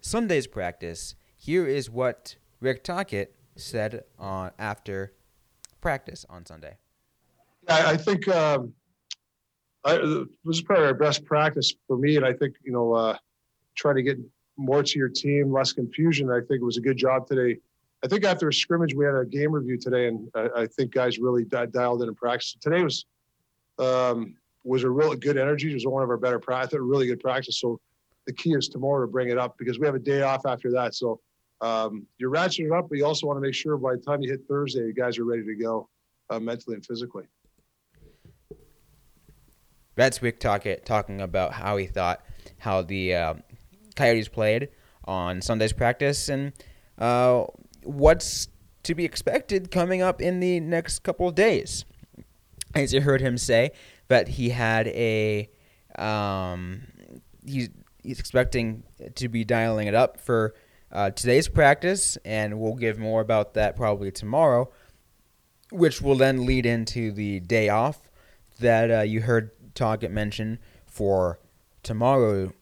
Sunday's 0.00 0.46
practice. 0.46 1.14
Here 1.36 1.66
is 1.66 1.90
what 1.90 2.36
Rick 2.60 2.84
Tocchet 2.84 3.34
said 3.56 4.04
on 4.18 4.50
after 4.58 5.12
practice 5.80 6.26
on 6.28 6.46
Sunday. 6.46 6.76
I, 7.68 7.92
I 7.92 7.96
think 7.96 8.28
um, 8.28 8.72
I, 9.84 9.96
this 9.96 10.56
is 10.56 10.62
probably 10.62 10.86
our 10.86 10.94
best 10.94 11.24
practice 11.24 11.72
for 11.86 11.96
me, 11.96 12.16
and 12.16 12.24
I 12.24 12.32
think 12.32 12.54
you 12.64 12.72
know 12.72 12.92
uh, 12.92 13.16
to 13.76 14.02
get 14.02 14.18
more 14.56 14.82
to 14.82 14.98
your 14.98 15.08
team, 15.08 15.52
less 15.52 15.72
confusion. 15.72 16.30
I 16.30 16.40
think 16.40 16.60
it 16.60 16.64
was 16.64 16.76
a 16.76 16.82
good 16.82 16.96
job 16.96 17.26
today. 17.26 17.58
I 18.04 18.08
think 18.08 18.24
after 18.24 18.48
a 18.48 18.52
scrimmage, 18.52 18.94
we 18.94 19.04
had 19.04 19.14
a 19.14 19.24
game 19.24 19.52
review 19.52 19.78
today, 19.78 20.08
and 20.08 20.28
I, 20.34 20.62
I 20.62 20.66
think 20.66 20.92
guys 20.92 21.18
really 21.18 21.44
di- 21.44 21.66
dialed 21.66 22.02
in 22.02 22.08
in 22.08 22.14
practice. 22.14 22.56
Today 22.60 22.82
was 22.82 23.06
um, 23.78 24.34
was 24.64 24.84
a 24.84 24.90
really 24.90 25.16
good 25.16 25.38
energy. 25.38 25.70
It 25.70 25.74
was 25.74 25.86
one 25.86 26.02
of 26.02 26.10
our 26.10 26.18
better 26.18 26.38
practice, 26.38 26.78
really 26.80 27.06
good 27.06 27.20
practice. 27.20 27.60
So 27.60 27.80
the 28.26 28.32
key 28.32 28.52
is 28.52 28.68
tomorrow 28.68 29.06
to 29.06 29.10
bring 29.10 29.30
it 29.30 29.38
up 29.38 29.56
because 29.58 29.78
we 29.78 29.86
have 29.86 29.94
a 29.94 30.00
day 30.00 30.22
off 30.22 30.44
after 30.46 30.70
that. 30.72 30.94
So 30.94 31.20
um, 31.60 32.06
you're 32.18 32.30
ratcheting 32.30 32.66
it 32.66 32.72
up, 32.72 32.88
but 32.88 32.98
you 32.98 33.04
also 33.04 33.26
want 33.26 33.36
to 33.36 33.40
make 33.40 33.54
sure 33.54 33.76
by 33.76 33.94
the 33.94 34.00
time 34.00 34.22
you 34.22 34.30
hit 34.30 34.40
Thursday, 34.48 34.80
you 34.80 34.94
guys 34.94 35.18
are 35.18 35.24
ready 35.24 35.44
to 35.44 35.54
go 35.54 35.88
uh, 36.30 36.40
mentally 36.40 36.74
and 36.74 36.84
physically. 36.84 37.24
That's 39.96 40.22
Rick 40.22 40.40
Tocchet 40.40 40.86
talking 40.86 41.20
about 41.20 41.52
how 41.52 41.76
he 41.76 41.86
thought 41.86 42.24
how 42.58 42.82
the 42.82 43.14
uh, 43.14 43.34
Coyotes 43.96 44.28
played 44.28 44.68
on 45.04 45.42
Sunday's 45.42 45.72
practice 45.72 46.28
and 46.28 46.52
uh, 46.98 47.44
what's 47.82 48.48
to 48.84 48.94
be 48.94 49.04
expected 49.04 49.70
coming 49.70 50.00
up 50.00 50.22
in 50.22 50.40
the 50.40 50.60
next 50.60 51.00
couple 51.00 51.28
of 51.28 51.34
days. 51.34 51.84
As 52.74 52.94
you 52.94 53.00
heard 53.00 53.20
him 53.20 53.36
say, 53.36 53.72
that 54.08 54.28
he 54.28 54.50
had 54.50 54.86
a 54.88 55.50
um, 55.98 56.82
he's 57.44 57.68
he's 58.02 58.20
expecting 58.20 58.84
to 59.16 59.28
be 59.28 59.44
dialing 59.44 59.86
it 59.86 59.94
up 59.94 60.20
for 60.20 60.54
uh, 60.92 61.10
today's 61.10 61.48
practice, 61.48 62.18
and 62.24 62.58
we'll 62.58 62.74
give 62.74 62.98
more 62.98 63.20
about 63.20 63.54
that 63.54 63.76
probably 63.76 64.10
tomorrow, 64.10 64.70
which 65.70 66.02
will 66.02 66.16
then 66.16 66.46
lead 66.46 66.66
into 66.66 67.12
the 67.12 67.40
day 67.40 67.68
off 67.68 68.10
that 68.58 68.90
uh, 68.90 69.00
you 69.02 69.20
heard 69.20 69.50
Tocchet 69.74 70.10
mention 70.10 70.58
for 70.86 71.38
tomorrow, 71.82 72.52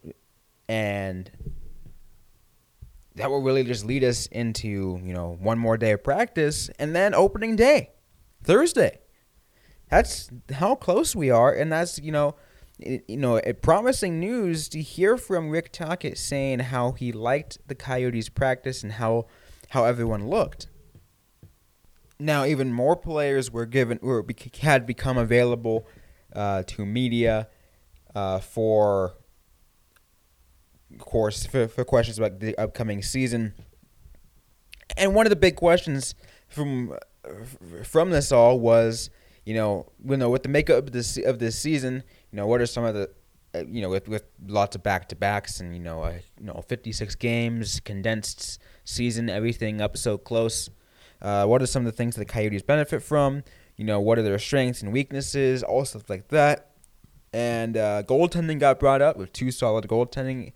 and 0.68 1.30
that 3.14 3.30
will 3.30 3.42
really 3.42 3.64
just 3.64 3.84
lead 3.84 4.04
us 4.04 4.26
into 4.26 5.00
you 5.02 5.12
know 5.12 5.36
one 5.40 5.58
more 5.58 5.76
day 5.76 5.92
of 5.92 6.04
practice, 6.04 6.68
and 6.78 6.94
then 6.94 7.14
opening 7.14 7.56
day, 7.56 7.90
Thursday. 8.42 9.00
That's 9.90 10.30
how 10.52 10.74
close 10.74 11.16
we 11.16 11.30
are, 11.30 11.52
and 11.52 11.72
that's 11.72 11.98
you 11.98 12.12
know 12.12 12.34
you 12.78 13.16
know, 13.16 13.40
promising 13.62 14.20
news 14.20 14.68
to 14.70 14.80
hear 14.80 15.16
from 15.16 15.50
Rick 15.50 15.72
Tocchet 15.72 16.16
saying 16.16 16.60
how 16.60 16.92
he 16.92 17.12
liked 17.12 17.58
the 17.66 17.74
Coyotes' 17.74 18.28
practice 18.28 18.82
and 18.82 18.92
how 18.92 19.26
how 19.70 19.84
everyone 19.84 20.28
looked. 20.28 20.68
Now, 22.18 22.44
even 22.44 22.72
more 22.72 22.96
players 22.96 23.50
were 23.50 23.66
given 23.66 23.98
or 24.02 24.24
had 24.60 24.86
become 24.86 25.18
available 25.18 25.86
uh, 26.34 26.62
to 26.64 26.84
media 26.84 27.48
uh, 28.14 28.40
for, 28.40 29.14
of 30.92 31.00
course, 31.00 31.46
for, 31.46 31.68
for 31.68 31.84
questions 31.84 32.18
about 32.18 32.40
the 32.40 32.56
upcoming 32.58 33.02
season. 33.02 33.54
And 34.96 35.14
one 35.14 35.26
of 35.26 35.30
the 35.30 35.36
big 35.36 35.56
questions 35.56 36.14
from 36.48 36.96
from 37.84 38.10
this 38.10 38.32
all 38.32 38.58
was, 38.58 39.10
you 39.44 39.54
know, 39.54 39.92
you 40.04 40.16
know, 40.16 40.30
with 40.30 40.42
the 40.42 40.48
makeup 40.48 40.78
of 40.78 40.92
this 40.92 41.18
of 41.18 41.38
this 41.38 41.58
season 41.58 42.02
you 42.30 42.36
know, 42.36 42.46
what 42.46 42.60
are 42.60 42.66
some 42.66 42.84
of 42.84 42.94
the 42.94 43.10
uh, 43.54 43.64
you 43.66 43.80
know, 43.80 43.88
with, 43.88 44.08
with 44.08 44.24
lots 44.46 44.76
of 44.76 44.82
back 44.82 45.08
to 45.08 45.16
backs 45.16 45.60
and 45.60 45.74
you 45.74 45.80
know, 45.80 46.02
uh, 46.02 46.18
you 46.38 46.46
know, 46.46 46.62
56 46.68 47.14
games, 47.14 47.80
condensed 47.80 48.60
season, 48.84 49.30
everything 49.30 49.80
up 49.80 49.96
so 49.96 50.18
close. 50.18 50.68
Uh, 51.22 51.46
what 51.46 51.62
are 51.62 51.66
some 51.66 51.86
of 51.86 51.92
the 51.92 51.96
things 51.96 52.14
that 52.14 52.20
the 52.20 52.32
Coyotes 52.32 52.62
benefit 52.62 53.02
from? 53.02 53.42
You 53.76 53.84
know, 53.84 54.00
what 54.00 54.18
are 54.18 54.22
their 54.22 54.38
strengths 54.38 54.82
and 54.82 54.92
weaknesses? 54.92 55.62
All 55.62 55.84
stuff 55.84 56.10
like 56.10 56.28
that. 56.28 56.72
And 57.32 57.76
uh, 57.76 58.02
goaltending 58.04 58.58
got 58.58 58.78
brought 58.80 59.02
up 59.02 59.16
with 59.16 59.32
two 59.32 59.50
solid 59.50 59.86
goaltending 59.88 60.52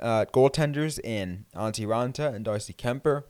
uh, 0.00 0.26
goaltenders 0.26 0.98
in 1.02 1.46
Antti 1.54 1.86
Raanta 1.86 2.34
and 2.34 2.44
Darcy 2.44 2.72
Kuemper. 2.72 3.24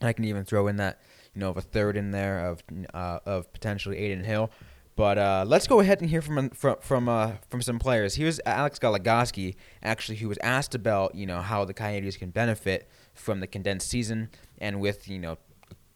I 0.00 0.12
can 0.12 0.24
even 0.24 0.44
throw 0.44 0.66
in 0.66 0.76
that, 0.76 1.00
you 1.34 1.40
know, 1.40 1.50
of 1.50 1.56
a 1.56 1.62
third 1.62 1.96
in 1.96 2.10
there 2.10 2.40
of 2.40 2.62
uh, 2.92 3.20
of 3.24 3.52
potentially 3.52 4.04
Adin 4.04 4.24
Hill. 4.24 4.50
But 4.96 5.18
uh, 5.18 5.44
let's 5.46 5.66
go 5.66 5.80
ahead 5.80 6.00
and 6.00 6.08
hear 6.08 6.22
from 6.22 6.50
from 6.50 6.76
from 6.80 7.08
uh, 7.08 7.32
from 7.48 7.62
some 7.62 7.78
players. 7.78 8.14
Here's 8.14 8.40
Alex 8.46 8.78
Goligoski, 8.78 9.56
actually, 9.82 10.18
who 10.18 10.28
was 10.28 10.38
asked 10.42 10.74
about 10.74 11.14
you 11.14 11.26
know 11.26 11.40
how 11.40 11.64
the 11.64 11.74
Coyotes 11.74 12.16
can 12.16 12.30
benefit 12.30 12.88
from 13.12 13.40
the 13.40 13.46
condensed 13.46 13.88
season 13.88 14.30
and 14.58 14.80
with 14.80 15.08
you 15.08 15.18
know 15.18 15.38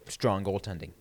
strong 0.08 0.42
goaltending. 0.42 0.92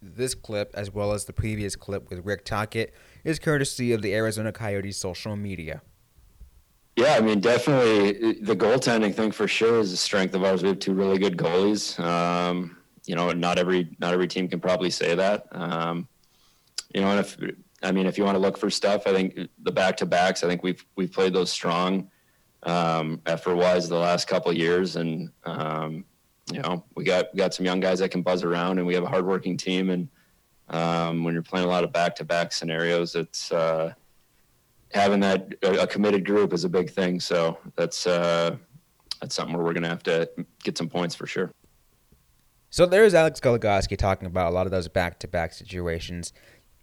This 0.00 0.34
clip, 0.34 0.70
as 0.74 0.92
well 0.92 1.12
as 1.12 1.24
the 1.24 1.32
previous 1.32 1.76
clip 1.76 2.10
with 2.10 2.24
Rick 2.24 2.44
Tocchet, 2.44 2.94
is 3.24 3.38
courtesy 3.38 3.92
of 3.92 4.02
the 4.02 4.14
Arizona 4.14 4.52
Coyotes 4.52 4.96
social 4.96 5.34
media. 5.34 5.82
Yeah, 6.96 7.14
I 7.14 7.20
mean, 7.20 7.40
definitely 7.40 8.34
the 8.34 8.54
goaltending 8.54 9.12
thing 9.12 9.32
for 9.32 9.48
sure 9.48 9.80
is 9.80 9.92
a 9.92 9.96
strength 9.96 10.34
of 10.34 10.44
ours. 10.44 10.62
We 10.62 10.68
have 10.68 10.78
two 10.78 10.94
really 10.94 11.18
good 11.18 11.36
goalies. 11.36 11.98
Um, 11.98 12.76
you 13.06 13.16
know, 13.16 13.32
not 13.32 13.58
every 13.58 13.96
not 13.98 14.12
every 14.12 14.28
team 14.28 14.46
can 14.46 14.60
probably 14.60 14.90
say 14.90 15.16
that. 15.16 15.46
Um, 15.50 16.06
you 16.94 17.00
know, 17.00 17.10
and 17.10 17.20
if 17.20 17.36
I 17.82 17.92
mean, 17.92 18.06
if 18.06 18.16
you 18.16 18.24
want 18.24 18.36
to 18.36 18.40
look 18.40 18.56
for 18.56 18.70
stuff, 18.70 19.06
I 19.06 19.12
think 19.12 19.48
the 19.62 19.72
back 19.72 19.96
to 19.98 20.06
backs. 20.06 20.42
I 20.42 20.48
think 20.48 20.62
we've 20.62 20.84
we've 20.96 21.12
played 21.12 21.34
those 21.34 21.50
strong 21.50 22.08
um, 22.62 23.20
effort 23.26 23.56
wise 23.56 23.88
the 23.88 23.98
last 23.98 24.26
couple 24.26 24.52
years, 24.52 24.96
and 24.96 25.30
um, 25.44 26.04
you 26.52 26.60
know, 26.60 26.84
we 26.94 27.04
got 27.04 27.26
we 27.34 27.38
got 27.38 27.52
some 27.52 27.66
young 27.66 27.80
guys 27.80 27.98
that 27.98 28.10
can 28.10 28.22
buzz 28.22 28.42
around, 28.42 28.78
and 28.78 28.86
we 28.86 28.94
have 28.94 29.04
a 29.04 29.08
hardworking 29.08 29.56
team. 29.56 29.90
And 29.90 30.08
um, 30.68 31.24
when 31.24 31.34
you're 31.34 31.42
playing 31.42 31.66
a 31.66 31.70
lot 31.70 31.84
of 31.84 31.92
back 31.92 32.14
to 32.16 32.24
back 32.24 32.52
scenarios, 32.52 33.16
it's 33.16 33.52
uh, 33.52 33.92
having 34.92 35.20
that 35.20 35.54
a, 35.62 35.86
committed 35.86 36.24
group 36.24 36.52
is 36.52 36.64
a 36.64 36.68
big 36.68 36.90
thing. 36.90 37.20
So 37.20 37.58
that's 37.76 38.06
uh, 38.06 38.56
that's 39.20 39.34
something 39.34 39.54
where 39.56 39.64
we're 39.64 39.74
going 39.74 39.82
to 39.82 39.88
have 39.88 40.02
to 40.04 40.30
get 40.62 40.78
some 40.78 40.88
points 40.88 41.14
for 41.14 41.26
sure. 41.26 41.50
So 42.70 42.86
there's 42.86 43.14
Alex 43.14 43.38
Goligoski 43.38 43.96
talking 43.96 44.26
about 44.26 44.50
a 44.50 44.54
lot 44.54 44.66
of 44.66 44.72
those 44.72 44.88
back 44.88 45.20
to 45.20 45.28
back 45.28 45.52
situations 45.52 46.32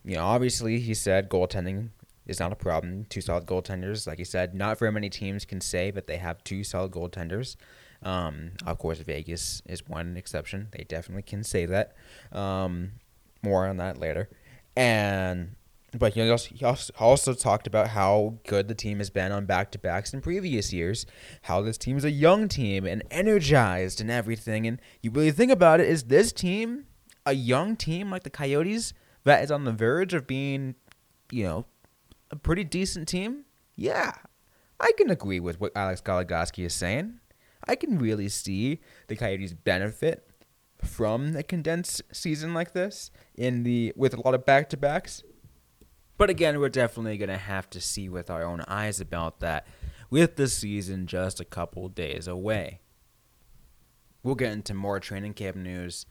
you 0.03 0.15
know, 0.15 0.25
obviously 0.25 0.79
he 0.79 0.93
said 0.93 1.29
goaltending 1.29 1.89
is 2.25 2.39
not 2.39 2.51
a 2.51 2.55
problem. 2.55 3.05
Two 3.09 3.21
solid 3.21 3.45
goaltenders, 3.45 4.07
like 4.07 4.17
he 4.17 4.23
said, 4.23 4.53
not 4.55 4.79
very 4.79 4.91
many 4.91 5.09
teams 5.09 5.45
can 5.45 5.61
say 5.61 5.91
that 5.91 6.07
they 6.07 6.17
have 6.17 6.43
two 6.43 6.63
solid 6.63 6.91
goaltenders. 6.91 7.55
Um, 8.03 8.51
of 8.65 8.79
course, 8.79 8.99
Vegas 8.99 9.61
is 9.65 9.87
one 9.87 10.17
exception. 10.17 10.69
They 10.71 10.83
definitely 10.83 11.23
can 11.23 11.43
say 11.43 11.65
that. 11.67 11.95
Um, 12.31 12.93
more 13.43 13.67
on 13.67 13.77
that 13.77 13.97
later. 13.97 14.29
And 14.75 15.55
but 15.97 16.13
he 16.13 16.29
also, 16.29 16.55
he 16.55 16.65
also 16.99 17.33
talked 17.33 17.67
about 17.67 17.89
how 17.89 18.37
good 18.47 18.69
the 18.69 18.75
team 18.75 18.99
has 18.99 19.09
been 19.09 19.33
on 19.33 19.45
back 19.45 19.71
to 19.71 19.79
backs 19.79 20.13
in 20.13 20.21
previous 20.21 20.71
years. 20.71 21.05
How 21.43 21.61
this 21.61 21.77
team 21.77 21.97
is 21.97 22.05
a 22.05 22.11
young 22.11 22.47
team 22.47 22.85
and 22.85 23.03
energized 23.11 23.99
and 23.99 24.09
everything. 24.09 24.65
And 24.65 24.79
you 25.01 25.11
really 25.11 25.31
think 25.31 25.51
about 25.51 25.81
it, 25.81 25.89
is 25.89 26.05
this 26.05 26.31
team 26.31 26.85
a 27.25 27.33
young 27.33 27.75
team 27.75 28.09
like 28.09 28.23
the 28.23 28.29
Coyotes? 28.29 28.93
That 29.23 29.43
is 29.43 29.51
on 29.51 29.65
the 29.65 29.71
verge 29.71 30.13
of 30.13 30.27
being, 30.27 30.75
you 31.31 31.43
know, 31.43 31.65
a 32.31 32.35
pretty 32.35 32.63
decent 32.63 33.07
team, 33.07 33.45
yeah, 33.75 34.13
I 34.79 34.91
can 34.97 35.09
agree 35.09 35.39
with 35.39 35.59
what 35.59 35.71
Alex 35.75 36.01
Goligoski 36.01 36.65
is 36.65 36.73
saying. 36.73 37.19
I 37.67 37.75
can 37.75 37.99
really 37.99 38.29
see 38.29 38.79
the 39.07 39.15
Coyotes 39.15 39.53
benefit 39.53 40.27
from 40.83 41.35
a 41.35 41.43
condensed 41.43 42.01
season 42.11 42.53
like 42.53 42.73
this 42.73 43.11
in 43.35 43.63
the 43.63 43.93
with 43.95 44.15
a 44.15 44.21
lot 44.21 44.33
of 44.33 44.45
back 44.45 44.69
to 44.69 44.77
backs. 44.77 45.23
But 46.17 46.29
again, 46.29 46.59
we're 46.59 46.69
definitely 46.69 47.17
gonna 47.17 47.37
have 47.37 47.69
to 47.71 47.81
see 47.81 48.09
with 48.09 48.29
our 48.29 48.43
own 48.43 48.61
eyes 48.67 48.99
about 48.99 49.39
that 49.41 49.67
with 50.09 50.35
the 50.35 50.47
season 50.47 51.05
just 51.07 51.39
a 51.39 51.45
couple 51.45 51.87
days 51.87 52.27
away. 52.27 52.79
We'll 54.23 54.35
get 54.35 54.51
into 54.51 54.73
more 54.73 54.99
training 54.99 55.33
camp 55.33 55.57
news 55.57 56.05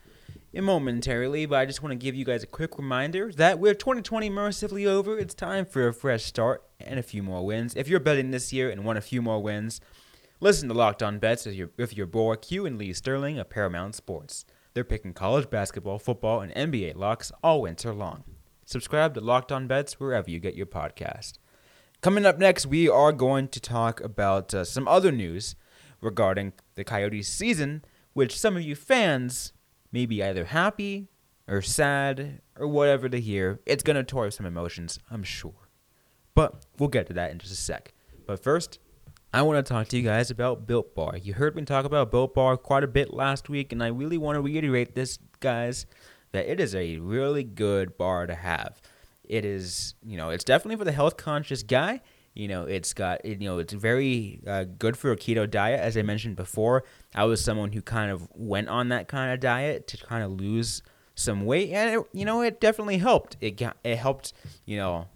momentarily, 0.53 1.47
but 1.47 1.59
I 1.59 1.67
just 1.67 1.83
want 1.83 1.93
to 1.93 1.97
give 1.97 2.15
you 2.15 2.25
guys 2.25 2.43
a 2.43 2.47
quick 2.47 2.77
reminder 2.79 3.33
that 3.33 3.59
with 3.59 3.79
2020 3.79 4.31
mercifully 4.31 4.87
over, 4.87 5.19
it's 5.19 5.35
time 5.35 5.65
for 5.65 5.89
a 5.89 5.95
fresh 5.95 6.25
start 6.25 6.63
and 6.81 6.99
a 6.99 7.03
few 7.03 7.23
more 7.23 7.45
wins. 7.45 7.75
If 7.77 7.89
you're 7.89 8.01
betting 8.01 8.31
this 8.31 8.53
year 8.53 8.71
and 8.71 8.85
want 8.85 8.99
a 8.99 9.03
few 9.03 9.23
more 9.23 9.41
wins, 9.41 9.81
Listen 10.43 10.69
to 10.69 10.75
Locked 10.75 11.03
On 11.03 11.19
Bets 11.19 11.45
with 11.45 11.55
your, 11.55 11.69
with 11.77 11.95
your 11.95 12.07
boy 12.07 12.35
Q 12.37 12.65
and 12.65 12.79
Lee 12.79 12.95
Sterling 12.95 13.39
of 13.39 13.51
Paramount 13.51 13.95
Sports. 13.95 14.47
They're 14.73 14.85
picking 14.85 15.13
college 15.13 15.51
basketball, 15.51 15.99
football, 15.99 16.41
and 16.41 16.51
NBA 16.55 16.97
locks 16.97 17.31
all 17.45 17.61
winter 17.61 17.93
long. 17.93 18.25
Subscribe 18.65 19.13
to 19.13 19.21
Locked 19.21 19.53
On 19.53 19.67
Bets 19.67 20.01
wherever 20.01 20.31
you 20.31 20.41
get 20.41 20.55
your 20.55 20.65
podcast. 20.65 21.35
Coming 22.01 22.25
up 22.25 22.39
next, 22.39 22.65
we 22.65 22.89
are 22.89 23.13
going 23.13 23.49
to 23.49 23.61
talk 23.61 24.01
about 24.01 24.55
uh, 24.55 24.65
some 24.65 24.89
other 24.89 25.13
news 25.13 25.57
regarding 26.01 26.55
the 26.75 26.85
Coyotes 26.85 27.29
season, 27.29 27.85
which 28.15 28.41
some 28.41 28.57
of 28.57 28.63
you 28.63 28.75
fans 28.75 29.53
may 29.93 30.07
be 30.07 30.23
either 30.23 30.47
happy 30.47 31.09
or 31.49 31.63
sad 31.63 32.41
or 32.59 32.69
whatever 32.69 33.09
to 33.09 33.21
hear. 33.21 33.61
It's 33.67 33.83
going 33.83 33.97
to 33.97 34.05
toy 34.05 34.31
some 34.31 34.47
emotions, 34.47 34.99
I'm 35.11 35.23
sure. 35.23 35.69
But 36.35 36.65
we'll 36.79 36.89
get 36.89 37.07
to 37.09 37.13
that 37.15 37.33
in 37.33 37.39
just 37.39 37.53
a 37.53 37.57
sec. 37.57 37.93
But 38.27 38.43
first, 38.43 38.79
I 39.33 39.43
want 39.43 39.65
to 39.65 39.73
talk 39.73 39.89
to 39.89 39.97
you 39.97 40.03
guys 40.03 40.31
about 40.31 40.67
Built 40.67 40.95
Bar. 40.95 41.17
You 41.17 41.35
heard 41.35 41.57
me 41.57 41.63
talk 41.63 41.85
about 41.85 42.11
Built 42.11 42.35
Bar 42.35 42.57
quite 42.57 42.85
a 42.85 42.89
bit 42.89 43.13
last 43.13 43.49
week, 43.49 43.73
and 43.73 43.83
I 43.83 43.89
really 43.89 44.19
want 44.19 44.37
to 44.37 44.41
reiterate 44.41 44.95
this, 44.95 45.19
guys, 45.41 45.87
that 46.33 46.51
it 46.51 46.61
is 46.61 46.75
a 46.75 46.97
really 46.99 47.45
good 47.45 47.97
bar 47.99 48.27
to 48.27 48.35
have. 48.35 48.81
It 49.25 49.45
is, 49.45 49.95
you 50.05 50.17
know, 50.17 50.31
it's 50.31 50.45
definitely 50.45 50.77
for 50.77 50.85
the 50.85 50.93
health 50.93 51.17
conscious 51.17 51.63
guy. 51.63 52.01
You 52.35 52.49
know, 52.49 52.65
it's 52.65 52.93
got, 52.95 53.25
you 53.25 53.37
know, 53.37 53.59
it's 53.59 53.73
very 53.73 54.41
uh, 54.47 54.65
good 54.79 54.97
for 54.97 55.11
a 55.11 55.17
keto 55.17 55.51
diet. 55.51 55.81
As 55.81 55.97
I 55.97 56.03
mentioned 56.03 56.37
before, 56.37 56.85
I 57.15 57.25
was 57.25 57.43
someone 57.43 57.73
who 57.73 57.83
kind 57.83 58.11
of 58.11 58.29
went 58.35 58.69
on 58.69 58.89
that 58.91 59.09
kind 59.09 59.33
of 59.33 59.41
diet 59.41 59.89
to 59.89 59.97
kind 59.97 60.23
of 60.23 60.31
lose 60.31 60.83
some 61.17 61.45
weight, 61.45 61.71
and 61.71 62.01
it, 62.01 62.07
you 62.13 62.25
know, 62.25 62.41
it 62.41 62.61
definitely 62.61 62.99
helped. 62.99 63.37
It 63.41 63.57
got, 63.57 63.77
it 63.85 63.97
helped, 63.97 64.33
you 64.65 64.77
know, 64.77 65.09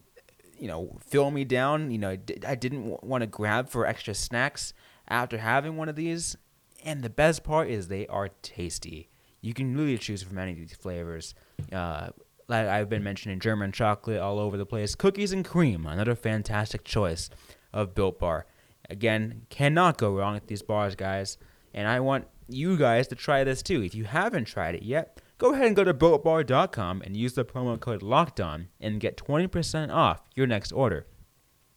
you 0.58 0.68
know, 0.68 0.98
fill 1.06 1.30
me 1.30 1.44
down. 1.44 1.90
You 1.90 1.98
know, 1.98 2.16
I 2.46 2.54
didn't 2.54 3.02
want 3.02 3.22
to 3.22 3.26
grab 3.26 3.68
for 3.68 3.86
extra 3.86 4.14
snacks 4.14 4.74
after 5.08 5.38
having 5.38 5.76
one 5.76 5.88
of 5.88 5.96
these. 5.96 6.36
And 6.84 7.02
the 7.02 7.10
best 7.10 7.44
part 7.44 7.68
is 7.68 7.88
they 7.88 8.06
are 8.08 8.28
tasty. 8.42 9.08
You 9.40 9.54
can 9.54 9.76
really 9.76 9.98
choose 9.98 10.22
from 10.22 10.38
any 10.38 10.52
of 10.52 10.58
these 10.58 10.74
flavors. 10.74 11.34
Uh, 11.72 12.08
like 12.48 12.66
I've 12.66 12.88
been 12.88 13.02
mentioning 13.02 13.40
German 13.40 13.72
chocolate 13.72 14.20
all 14.20 14.38
over 14.38 14.56
the 14.56 14.66
place. 14.66 14.94
Cookies 14.94 15.32
and 15.32 15.44
cream, 15.44 15.86
another 15.86 16.14
fantastic 16.14 16.84
choice 16.84 17.30
of 17.72 17.94
Built 17.94 18.18
Bar. 18.18 18.46
Again, 18.90 19.46
cannot 19.48 19.98
go 19.98 20.14
wrong 20.14 20.34
with 20.34 20.46
these 20.46 20.62
bars, 20.62 20.94
guys. 20.94 21.38
And 21.72 21.88
I 21.88 22.00
want 22.00 22.26
you 22.48 22.76
guys 22.76 23.08
to 23.08 23.14
try 23.14 23.44
this 23.44 23.62
too. 23.62 23.82
If 23.82 23.94
you 23.94 24.04
haven't 24.04 24.44
tried 24.44 24.74
it 24.74 24.82
yet, 24.82 25.20
go 25.38 25.54
ahead 25.54 25.66
and 25.66 25.76
go 25.76 25.84
to 25.84 25.94
builtbar.com 25.94 27.02
and 27.02 27.16
use 27.16 27.34
the 27.34 27.44
promo 27.44 27.80
code 27.80 28.02
LOCKEDON 28.02 28.66
and 28.80 29.00
get 29.00 29.16
20% 29.16 29.92
off 29.92 30.22
your 30.34 30.46
next 30.46 30.72
order. 30.72 31.06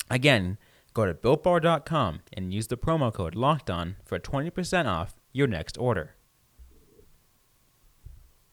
Again, 0.10 0.58
go 0.94 1.06
to 1.06 1.14
builtbar.com 1.14 2.22
and 2.34 2.54
use 2.54 2.68
the 2.68 2.78
promo 2.78 3.14
code 3.14 3.36
LOCKEDON 3.36 3.96
for 4.04 4.20
20% 4.20 4.86
off 4.86 5.16
your 5.32 5.48
next 5.48 5.78
order. 5.78 6.17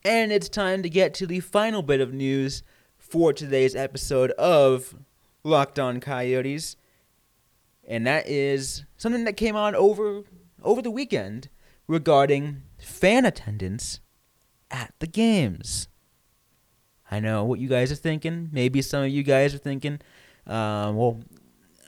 And 0.05 0.31
it's 0.31 0.49
time 0.49 0.83
to 0.83 0.89
get 0.89 1.15
to 1.15 1.25
the 1.25 1.39
final 1.39 1.81
bit 1.81 1.99
of 1.99 2.13
news 2.13 2.61
for 2.95 3.33
today's 3.33 3.75
episode 3.75 4.29
of 4.33 4.95
Locked 5.43 5.79
On 5.79 5.99
Coyotes. 5.99 6.75
And 7.87 8.05
that 8.05 8.27
is 8.27 8.85
something 8.97 9.23
that 9.23 9.35
came 9.35 9.55
on 9.55 9.73
over 9.73 10.21
over 10.61 10.83
the 10.83 10.91
weekend 10.91 11.49
regarding 11.87 12.61
fan 12.77 13.25
attendance 13.25 13.99
at 14.69 14.93
the 14.99 15.07
games. 15.07 15.87
I 17.09 17.19
know 17.19 17.43
what 17.43 17.59
you 17.59 17.67
guys 17.67 17.91
are 17.91 17.95
thinking. 17.95 18.49
Maybe 18.51 18.83
some 18.83 19.05
of 19.05 19.09
you 19.09 19.23
guys 19.23 19.55
are 19.55 19.59
thinking, 19.59 20.01
uh, 20.45 20.93
well, 20.93 21.19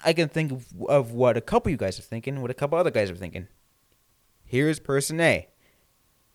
I 0.04 0.14
can 0.14 0.28
think 0.28 0.52
of, 0.52 0.66
of 0.90 1.12
what 1.12 1.38
a 1.38 1.42
couple 1.42 1.70
of 1.70 1.72
you 1.72 1.78
guys 1.78 2.00
are 2.00 2.04
thinking, 2.04 2.42
what 2.42 2.50
a 2.50 2.56
couple 2.56 2.80
other 2.80 2.90
guys 2.90 3.12
are 3.12 3.16
thinking. 3.16 3.48
Here's 4.44 4.80
person 4.80 5.22
A. 5.22 5.50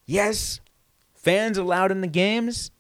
Yes, 0.07 0.61
fans 1.23 1.59
allowed 1.59 1.91
in 1.91 2.01
the 2.01 2.07
games. 2.07 2.71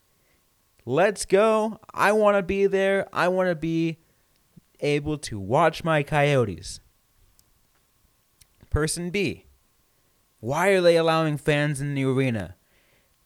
Let's 0.84 1.24
go. 1.24 1.78
I 1.94 2.12
want 2.12 2.37
to 2.37 2.42
be 2.42 2.66
there. 2.66 3.09
I 3.12 3.28
want 3.28 3.48
to 3.48 3.55
be 3.55 3.98
able 4.81 5.18
to 5.18 5.38
watch 5.38 5.85
my 5.85 6.02
Coyotes. 6.02 6.81
Person 8.70 9.11
B. 9.11 9.46
Why 10.40 10.68
are 10.68 10.81
they 10.81 10.96
allowing 10.96 11.37
fans 11.37 11.81
in 11.81 11.94
the 11.94 12.05
arena? 12.05 12.57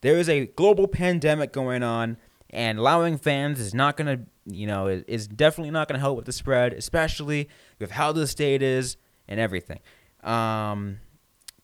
there 0.07 0.19
is 0.19 0.29
a 0.29 0.47
global 0.47 0.87
pandemic 0.87 1.53
going 1.53 1.83
on, 1.83 2.17
and 2.51 2.79
allowing 2.79 3.19
fans 3.19 3.59
is 3.59 3.75
not 3.75 3.97
going 3.97 4.07
to, 4.07 4.25
you 4.55 4.65
know, 4.65 4.87
is, 4.87 5.27
definitely 5.27 5.73
not 5.73 5.89
going 5.89 5.97
to 5.97 6.01
help 6.01 6.17
with 6.17 6.27
the 6.27 6.33
spread, 6.33 6.73
especially 6.73 7.49
with 7.81 7.91
how 7.91 8.13
the 8.13 8.27
state 8.29 8.63
is 8.63 8.97
and 9.27 9.41
everything. 9.41 9.81
Um, 10.23 10.99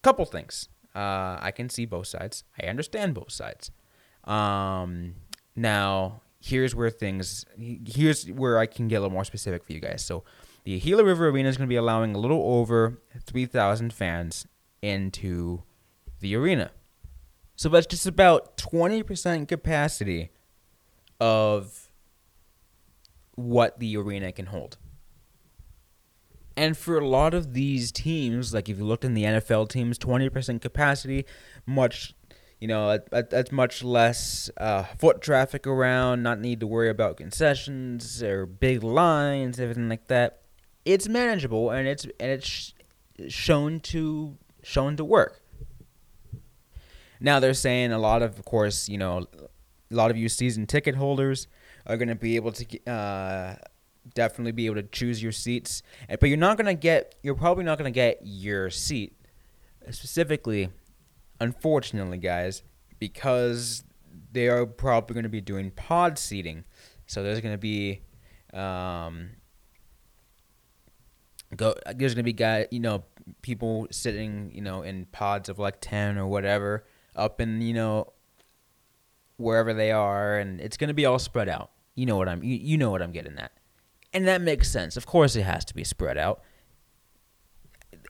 couple 0.02 0.24
things. 0.24 0.68
Uh, 0.94 1.38
I 1.40 1.52
can 1.54 1.68
see 1.68 1.86
both 1.86 2.06
sides. 2.06 2.44
I 2.60 2.66
understand 2.66 3.14
both 3.14 3.32
sides. 3.32 3.70
Um, 4.24 5.14
now, 5.56 6.22
here's 6.40 6.74
where 6.74 6.90
things, 6.90 7.44
here's 7.56 8.30
where 8.30 8.58
I 8.58 8.66
can 8.66 8.88
get 8.88 8.96
a 8.96 9.00
little 9.00 9.14
more 9.14 9.24
specific 9.24 9.64
for 9.64 9.72
you 9.72 9.80
guys. 9.80 10.04
So, 10.04 10.24
the 10.64 10.78
Gila 10.78 11.04
River 11.04 11.28
Arena 11.28 11.48
is 11.48 11.56
going 11.56 11.66
to 11.66 11.72
be 11.72 11.76
allowing 11.76 12.14
a 12.14 12.18
little 12.18 12.40
over 12.42 13.00
3,000 13.26 13.92
fans 13.92 14.46
into 14.80 15.62
the 16.20 16.36
arena. 16.36 16.70
So 17.56 17.68
that's 17.68 17.86
just 17.86 18.06
about 18.06 18.56
20% 18.56 19.48
capacity 19.48 20.30
of 21.20 21.90
what 23.34 23.78
the 23.78 23.96
arena 23.96 24.32
can 24.32 24.46
hold. 24.46 24.78
And 26.56 26.76
for 26.76 26.98
a 26.98 27.06
lot 27.06 27.34
of 27.34 27.54
these 27.54 27.92
teams, 27.92 28.52
like 28.52 28.68
if 28.68 28.78
you 28.78 28.84
looked 28.84 29.04
in 29.04 29.14
the 29.14 29.24
NFL 29.24 29.68
teams, 29.68 29.98
20% 29.98 30.60
capacity, 30.60 31.24
much, 31.66 32.14
you 32.60 32.68
know, 32.68 32.98
that's 33.10 33.50
much 33.50 33.82
less 33.82 34.50
uh, 34.58 34.84
foot 34.98 35.20
traffic 35.22 35.66
around, 35.66 36.22
not 36.22 36.40
need 36.40 36.60
to 36.60 36.66
worry 36.66 36.90
about 36.90 37.16
concessions 37.16 38.22
or 38.22 38.46
big 38.46 38.82
lines, 38.82 39.58
everything 39.58 39.88
like 39.88 40.08
that. 40.08 40.42
It's 40.84 41.08
manageable 41.08 41.70
and 41.70 41.86
it's 41.86 42.04
and 42.04 42.30
it's 42.32 42.74
shown 43.28 43.80
to 43.80 44.36
shown 44.62 44.96
to 44.96 45.04
work. 45.04 45.40
Now 47.20 47.38
they're 47.38 47.54
saying 47.54 47.92
a 47.92 47.98
lot 47.98 48.20
of, 48.20 48.38
of 48.38 48.44
course, 48.44 48.88
you 48.88 48.98
know, 48.98 49.26
a 49.38 49.94
lot 49.94 50.10
of 50.10 50.16
you 50.16 50.28
season 50.28 50.66
ticket 50.66 50.96
holders 50.96 51.46
are 51.86 51.96
going 51.96 52.08
to 52.08 52.16
be 52.16 52.36
able 52.36 52.52
to 52.52 52.90
uh, 52.90 53.54
definitely 54.14 54.52
be 54.52 54.66
able 54.66 54.76
to 54.76 54.82
choose 54.82 55.22
your 55.22 55.32
seats, 55.32 55.82
but 56.08 56.28
you're 56.28 56.38
not 56.38 56.56
to 56.66 56.74
get, 56.74 57.14
you're 57.22 57.34
probably 57.34 57.64
not 57.64 57.78
to 57.92 57.94
get 57.94 58.20
your 58.22 58.70
seat 58.70 59.16
specifically, 59.90 60.70
unfortunately, 61.40 62.18
guys, 62.18 62.62
because 62.98 63.84
they 64.32 64.48
are 64.48 64.66
probably 64.66 65.14
to 65.24 65.28
be 65.28 65.40
doing 65.40 65.70
pod 65.70 66.18
seating. 66.18 66.64
So 67.06 67.22
there's 67.22 67.40
to 67.52 67.58
be, 67.58 68.02
um, 68.54 69.30
go. 71.56 71.74
There's 71.94 72.14
to 72.18 72.22
be 72.22 72.32
guy, 72.32 72.66
you 72.70 72.80
know, 72.80 73.04
people 73.42 73.86
sitting, 73.90 74.50
you 74.54 74.60
know, 74.62 74.82
in 74.82 75.06
pods 75.06 75.48
of 75.48 75.58
like 75.58 75.76
ten 75.80 76.18
or 76.18 76.26
whatever, 76.26 76.84
up 77.14 77.40
in 77.40 77.60
you 77.60 77.74
know 77.74 78.12
wherever 79.36 79.74
they 79.74 79.90
are, 79.90 80.38
and 80.38 80.60
it's 80.60 80.76
gonna 80.76 80.94
be 80.94 81.06
all 81.06 81.18
spread 81.18 81.48
out. 81.48 81.70
You 81.94 82.06
know 82.06 82.16
what 82.16 82.28
I'm 82.28 82.42
you, 82.42 82.56
you 82.56 82.78
know 82.78 82.90
what 82.90 83.02
I'm 83.02 83.12
getting 83.12 83.38
at, 83.38 83.52
and 84.12 84.26
that 84.26 84.40
makes 84.40 84.70
sense. 84.70 84.96
Of 84.96 85.06
course, 85.06 85.36
it 85.36 85.42
has 85.42 85.64
to 85.66 85.74
be 85.74 85.84
spread 85.84 86.18
out. 86.18 86.42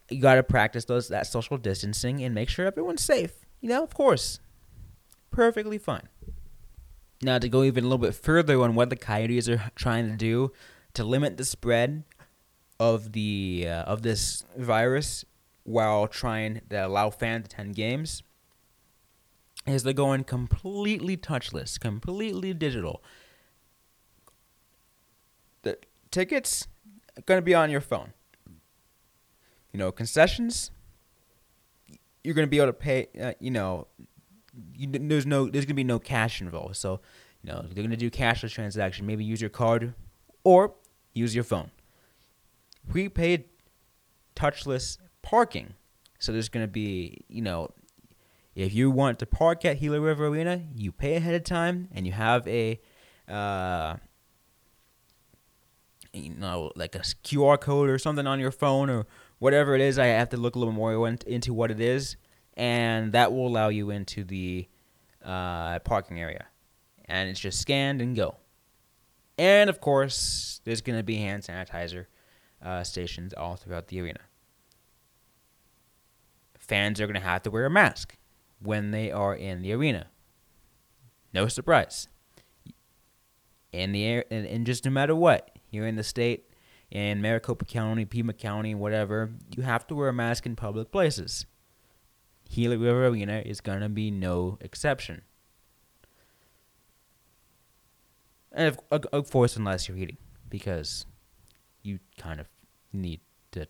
You 0.08 0.20
got 0.20 0.34
to 0.34 0.42
practice 0.42 0.84
those 0.84 1.08
that 1.08 1.26
social 1.26 1.56
distancing 1.56 2.22
and 2.22 2.34
make 2.34 2.48
sure 2.48 2.66
everyone's 2.66 3.02
safe. 3.02 3.32
You 3.60 3.68
know, 3.68 3.82
of 3.82 3.94
course, 3.94 4.40
perfectly 5.30 5.78
fine. 5.78 6.08
Now, 7.22 7.38
to 7.38 7.48
go 7.48 7.62
even 7.62 7.84
a 7.84 7.86
little 7.86 7.98
bit 7.98 8.14
further 8.14 8.60
on 8.60 8.74
what 8.74 8.90
the 8.90 8.96
Coyotes 8.96 9.48
are 9.48 9.70
trying 9.76 10.10
to 10.10 10.16
do 10.16 10.52
to 10.94 11.04
limit 11.04 11.36
the 11.36 11.44
spread 11.44 12.02
of 12.80 13.12
the 13.12 13.66
uh, 13.68 13.82
of 13.84 14.02
this 14.02 14.44
virus 14.56 15.24
while 15.62 16.08
trying 16.08 16.60
to 16.68 16.86
allow 16.86 17.10
fans 17.10 17.48
to 17.48 17.54
attend 17.54 17.76
games 17.76 18.24
is 19.66 19.84
they're 19.84 19.92
going 19.92 20.24
completely 20.24 21.16
touchless, 21.16 21.78
completely 21.78 22.52
digital. 22.52 23.02
Tickets 26.12 26.68
going 27.26 27.38
to 27.38 27.42
be 27.42 27.54
on 27.54 27.70
your 27.70 27.80
phone. 27.80 28.12
You 29.72 29.78
know, 29.78 29.90
concessions, 29.90 30.70
you're 32.22 32.34
going 32.34 32.46
to 32.46 32.50
be 32.50 32.58
able 32.58 32.68
to 32.68 32.72
pay, 32.74 33.08
uh, 33.20 33.32
you 33.40 33.50
know, 33.50 33.88
you, 34.76 34.86
there's 34.92 35.24
no 35.24 35.48
there's 35.48 35.64
going 35.64 35.74
to 35.74 35.74
be 35.74 35.84
no 35.84 35.98
cash 35.98 36.40
involved. 36.40 36.76
So, 36.76 37.00
you 37.42 37.50
know, 37.50 37.62
they're 37.62 37.82
going 37.82 37.90
to 37.90 37.96
do 37.96 38.10
cashless 38.10 38.52
transaction, 38.52 39.06
maybe 39.06 39.24
use 39.24 39.40
your 39.40 39.50
card 39.50 39.94
or 40.44 40.74
use 41.14 41.34
your 41.34 41.44
phone. 41.44 41.70
Prepaid 42.88 43.44
touchless 44.36 44.98
parking. 45.22 45.74
So 46.18 46.32
there's 46.32 46.50
going 46.50 46.64
to 46.64 46.70
be, 46.70 47.24
you 47.28 47.40
know, 47.40 47.70
if 48.54 48.74
you 48.74 48.90
want 48.90 49.18
to 49.20 49.26
park 49.26 49.64
at 49.64 49.80
Gila 49.80 50.00
River 50.00 50.26
Arena, 50.26 50.62
you 50.74 50.92
pay 50.92 51.16
ahead 51.16 51.34
of 51.34 51.44
time 51.44 51.88
and 51.92 52.06
you 52.06 52.12
have 52.12 52.46
a, 52.46 52.80
uh, 53.26 53.96
you 56.12 56.34
know, 56.34 56.70
like 56.76 56.94
a 56.94 57.00
QR 57.00 57.60
code 57.60 57.88
or 57.88 57.98
something 57.98 58.26
on 58.26 58.38
your 58.38 58.50
phone 58.50 58.90
or 58.90 59.06
whatever 59.38 59.74
it 59.74 59.80
is, 59.80 59.98
I 59.98 60.06
have 60.06 60.28
to 60.30 60.36
look 60.36 60.56
a 60.56 60.58
little 60.58 60.72
more 60.72 61.08
into 61.26 61.54
what 61.54 61.70
it 61.70 61.80
is, 61.80 62.16
and 62.54 63.12
that 63.12 63.32
will 63.32 63.46
allow 63.46 63.68
you 63.68 63.90
into 63.90 64.24
the 64.24 64.68
uh, 65.24 65.78
parking 65.80 66.20
area, 66.20 66.46
and 67.06 67.28
it's 67.28 67.40
just 67.40 67.60
scanned 67.60 68.00
and 68.00 68.14
go. 68.14 68.36
And 69.38 69.70
of 69.70 69.80
course, 69.80 70.60
there's 70.64 70.82
going 70.82 70.98
to 70.98 71.02
be 71.02 71.16
hand 71.16 71.42
sanitizer 71.42 72.06
uh, 72.62 72.84
stations 72.84 73.32
all 73.34 73.56
throughout 73.56 73.88
the 73.88 74.00
arena. 74.00 74.20
Fans 76.58 77.00
are 77.00 77.06
going 77.06 77.14
to 77.14 77.20
have 77.20 77.42
to 77.42 77.50
wear 77.50 77.66
a 77.66 77.70
mask 77.70 78.16
when 78.60 78.90
they 78.92 79.10
are 79.10 79.34
in 79.34 79.62
the 79.62 79.72
arena. 79.72 80.06
No 81.34 81.48
surprise. 81.48 82.08
In 83.72 83.92
the 83.92 84.04
air, 84.04 84.24
and, 84.30 84.46
and 84.46 84.66
just 84.66 84.84
no 84.84 84.90
matter 84.90 85.16
what, 85.16 85.50
here 85.72 85.86
in 85.86 85.96
the 85.96 86.04
state, 86.04 86.54
in 86.90 87.22
Maricopa 87.22 87.64
County, 87.64 88.04
Pima 88.04 88.34
County, 88.34 88.74
whatever, 88.74 89.32
you 89.56 89.62
have 89.62 89.86
to 89.86 89.94
wear 89.94 90.10
a 90.10 90.12
mask 90.12 90.44
in 90.44 90.54
public 90.54 90.92
places. 90.92 91.46
Gila 92.50 92.76
River 92.76 93.06
Arena 93.06 93.42
is 93.44 93.62
going 93.62 93.80
to 93.80 93.88
be 93.88 94.10
no 94.10 94.58
exception. 94.60 95.22
And 98.52 98.76
of, 98.90 99.06
of 99.10 99.30
course, 99.30 99.56
unless 99.56 99.88
you're 99.88 99.96
eating, 99.96 100.18
because 100.50 101.06
you 101.82 101.98
kind 102.18 102.38
of 102.38 102.48
need 102.92 103.20
to. 103.52 103.66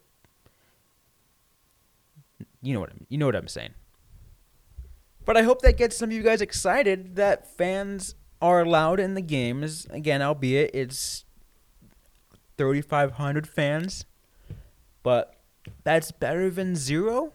You 2.60 2.74
know 2.74 2.80
what 2.80 2.90
I'm, 2.90 3.06
you 3.08 3.18
know 3.18 3.26
what 3.26 3.36
I'm 3.36 3.46
saying. 3.46 3.74
But 5.24 5.36
I 5.36 5.42
hope 5.42 5.62
that 5.62 5.76
gets 5.76 5.96
some 5.96 6.10
of 6.10 6.16
you 6.16 6.24
guys 6.24 6.40
excited 6.40 7.14
that 7.14 7.46
fans 7.46 8.16
are 8.40 8.60
allowed 8.60 8.98
in 8.98 9.14
the 9.14 9.20
games 9.20 9.86
again, 9.90 10.20
albeit 10.20 10.72
it's 10.74 11.24
3,500 12.62 13.48
fans, 13.48 14.05
but 15.03 15.35
that's 15.83 16.12
better 16.12 16.48
than 16.48 16.77
zero? 16.77 17.33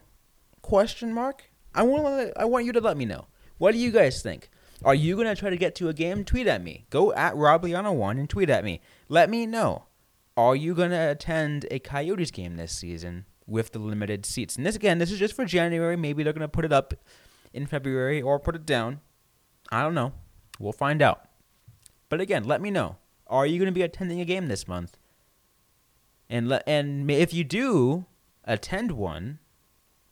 Question 0.62 1.12
mark. 1.12 1.50
I 1.74 1.82
want 1.82 2.32
I 2.34 2.46
want 2.46 2.64
you 2.64 2.72
to 2.72 2.80
let 2.80 2.96
me 2.96 3.04
know. 3.04 3.26
What 3.58 3.72
do 3.72 3.78
you 3.78 3.90
guys 3.90 4.22
think? 4.22 4.48
Are 4.82 4.94
you 4.94 5.18
gonna 5.18 5.36
try 5.36 5.50
to 5.50 5.56
get 5.58 5.74
to 5.76 5.90
a 5.90 5.92
game? 5.92 6.24
Tweet 6.24 6.46
at 6.46 6.64
me. 6.64 6.86
Go 6.88 7.12
at 7.12 7.34
RobLiano1 7.34 8.18
and 8.18 8.30
tweet 8.30 8.48
at 8.48 8.64
me. 8.64 8.80
Let 9.10 9.28
me 9.28 9.44
know. 9.44 9.84
Are 10.34 10.56
you 10.56 10.74
gonna 10.74 11.10
attend 11.10 11.66
a 11.70 11.78
Coyotes 11.78 12.30
game 12.30 12.56
this 12.56 12.72
season 12.72 13.26
with 13.46 13.72
the 13.72 13.80
limited 13.80 14.24
seats? 14.24 14.56
And 14.56 14.64
this 14.64 14.76
again, 14.76 14.96
this 14.96 15.12
is 15.12 15.18
just 15.18 15.36
for 15.36 15.44
January. 15.44 15.96
Maybe 15.96 16.22
they're 16.22 16.32
gonna 16.32 16.48
put 16.48 16.64
it 16.64 16.72
up 16.72 16.94
in 17.52 17.66
February 17.66 18.22
or 18.22 18.40
put 18.40 18.54
it 18.54 18.64
down. 18.64 19.00
I 19.70 19.82
don't 19.82 19.94
know. 19.94 20.14
We'll 20.58 20.72
find 20.72 21.02
out. 21.02 21.28
But 22.08 22.22
again, 22.22 22.44
let 22.44 22.62
me 22.62 22.70
know. 22.70 22.96
Are 23.26 23.44
you 23.44 23.58
gonna 23.58 23.72
be 23.72 23.82
attending 23.82 24.22
a 24.22 24.24
game 24.24 24.48
this 24.48 24.66
month? 24.66 24.96
And 26.30 26.48
le- 26.48 26.62
and 26.66 27.10
if 27.10 27.32
you 27.32 27.44
do 27.44 28.06
attend 28.44 28.92
one, 28.92 29.38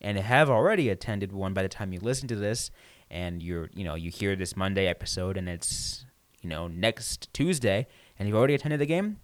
and 0.00 0.18
have 0.18 0.50
already 0.50 0.88
attended 0.88 1.32
one 1.32 1.54
by 1.54 1.62
the 1.62 1.68
time 1.68 1.92
you 1.92 2.00
listen 2.00 2.28
to 2.28 2.36
this, 2.36 2.70
and 3.10 3.42
you're 3.42 3.70
you 3.74 3.84
know 3.84 3.94
you 3.94 4.10
hear 4.10 4.36
this 4.36 4.56
Monday 4.56 4.86
episode 4.86 5.36
and 5.36 5.48
it's 5.48 6.04
you 6.40 6.48
know 6.48 6.68
next 6.68 7.32
Tuesday, 7.32 7.86
and 8.18 8.28
you've 8.28 8.36
already 8.36 8.54
attended 8.54 8.80
the 8.80 8.86
game, 8.86 9.18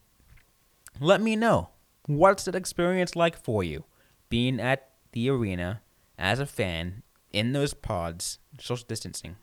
let 1.00 1.20
me 1.20 1.36
know 1.36 1.70
what's 2.06 2.44
that 2.44 2.54
experience 2.54 3.16
like 3.16 3.36
for 3.36 3.62
you, 3.62 3.84
being 4.28 4.60
at 4.60 4.90
the 5.12 5.28
arena 5.30 5.82
as 6.18 6.40
a 6.40 6.46
fan 6.46 7.02
in 7.32 7.52
those 7.52 7.74
pods, 7.74 8.38
social 8.58 8.86
distancing. 8.86 9.36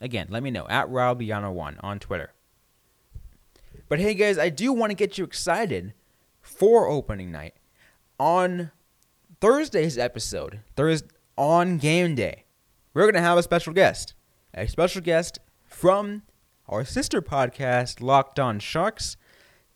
Again, 0.00 0.26
let 0.30 0.42
me 0.42 0.50
know 0.50 0.66
at 0.68 0.88
RobLiano1 0.88 1.76
on 1.80 1.98
Twitter. 2.00 2.32
But 3.88 4.00
hey 4.00 4.14
guys, 4.14 4.38
I 4.38 4.48
do 4.48 4.72
want 4.72 4.90
to 4.90 4.96
get 4.96 5.18
you 5.18 5.24
excited 5.24 5.92
for 6.42 6.86
opening 6.86 7.30
night 7.30 7.54
on 8.18 8.70
Thursday's 9.40 9.96
episode. 9.96 10.60
Thursday 10.76 11.08
on 11.38 11.78
game 11.78 12.14
day, 12.14 12.44
we're 12.92 13.10
gonna 13.10 13.24
have 13.24 13.38
a 13.38 13.42
special 13.42 13.72
guest, 13.72 14.14
a 14.52 14.66
special 14.66 15.00
guest 15.00 15.38
from 15.64 16.22
our 16.68 16.84
sister 16.84 17.22
podcast, 17.22 18.00
Locked 18.02 18.38
On 18.38 18.58
Sharks. 18.58 19.16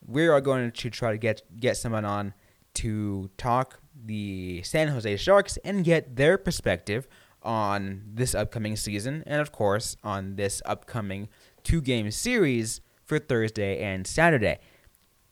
We 0.07 0.29
are 0.29 0.41
going 0.41 0.71
to 0.71 0.91
try 0.91 1.13
to 1.13 1.19
get 1.19 1.43
get 1.59 1.77
someone 1.77 2.05
on 2.05 2.35
to 2.75 3.31
talk 3.39 3.81
the 4.05 4.63
San 4.63 4.89
Jose 4.89 5.17
Sharks 5.17 5.57
and 5.65 5.85
get 5.85 6.17
their 6.17 6.37
perspective 6.37 7.09
on 7.43 8.03
this 8.13 8.35
upcoming 8.35 8.77
season 8.77 9.23
and 9.27 9.41
of 9.41 9.53
course 9.53 9.97
on 10.03 10.37
this 10.37 10.61
upcoming 10.67 11.29
two 11.63 11.81
game 11.81 12.11
series 12.11 12.81
for 13.05 13.19
Thursday 13.19 13.81
and 13.81 14.07
Saturday 14.07 14.59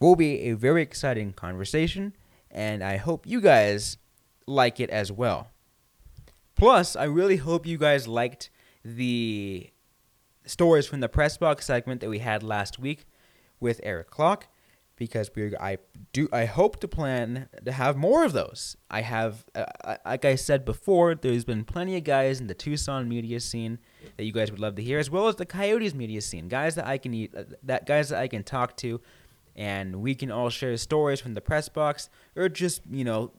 will 0.05 0.17
be 0.17 0.41
a 0.43 0.53
very 0.53 0.83
exciting 0.83 1.33
conversation, 1.33 2.15
and 2.51 2.85
I 2.85 2.97
hope 2.97 3.27
you 3.27 3.41
guys 3.41 3.97
like 4.47 4.79
it 4.79 4.91
as 4.91 5.11
well. 5.11 5.49
Plus, 6.55 6.95
I 6.95 7.05
really 7.05 7.39
hope 7.39 7.67
you 7.67 7.79
guys 7.79 8.07
liked 8.07 8.51
the 8.85 9.71
stories 10.45 10.87
from 10.87 11.01
the 11.01 11.09
press 11.09 11.37
box 11.37 11.67
segment 11.67 12.01
that 12.03 12.11
we 12.11 12.19
had 12.19 12.43
last 12.43 12.79
week 12.79 13.07
with 13.61 13.81
Eric 13.83 14.11
Clock 14.11 14.49
because 14.97 15.31
we 15.35 15.57
I 15.57 15.79
do 16.13 16.29
I 16.33 16.45
hope 16.45 16.81
to 16.81 16.89
plan 16.89 17.49
to 17.65 17.73
have 17.73 17.97
more 17.97 18.25
of 18.25 18.33
those. 18.33 18.77
I 18.91 19.01
have 19.01 19.45
uh, 19.55 19.97
like 20.05 20.25
I 20.25 20.35
said 20.37 20.65
before, 20.65 21.15
there's 21.15 21.45
been 21.45 21.65
plenty 21.65 21.97
of 21.97 22.05
guys 22.05 22.41
in 22.41 22.47
the 22.47 22.55
Tucson 22.55 23.09
media 23.09 23.41
scene 23.41 23.79
that 24.17 24.25
you 24.25 24.33
guys 24.33 24.51
would 24.51 24.61
love 24.61 24.77
to 24.77 24.83
hear, 24.83 24.99
as 24.99 25.11
well 25.11 25.29
as 25.29 25.37
the 25.37 25.47
Coyotes 25.47 25.95
media 25.95 26.21
scene, 26.21 26.49
guys 26.49 26.75
that 26.77 26.87
I 26.87 26.99
can 26.99 27.15
eat, 27.15 27.35
uh, 27.37 27.45
that 27.63 27.87
guys 27.87 28.11
that 28.11 28.21
I 28.21 28.29
can 28.29 28.45
talk 28.45 28.77
to 28.79 29.01
and 29.57 29.97
we 29.97 30.15
can 30.15 30.31
all 30.31 30.51
share 30.51 30.77
stories 30.77 31.21
from 31.21 31.35
the 31.35 31.41
press 31.41 31.69
box 31.69 32.09
or 32.37 32.49
just, 32.49 32.83
you 32.91 33.05
know, 33.05 33.33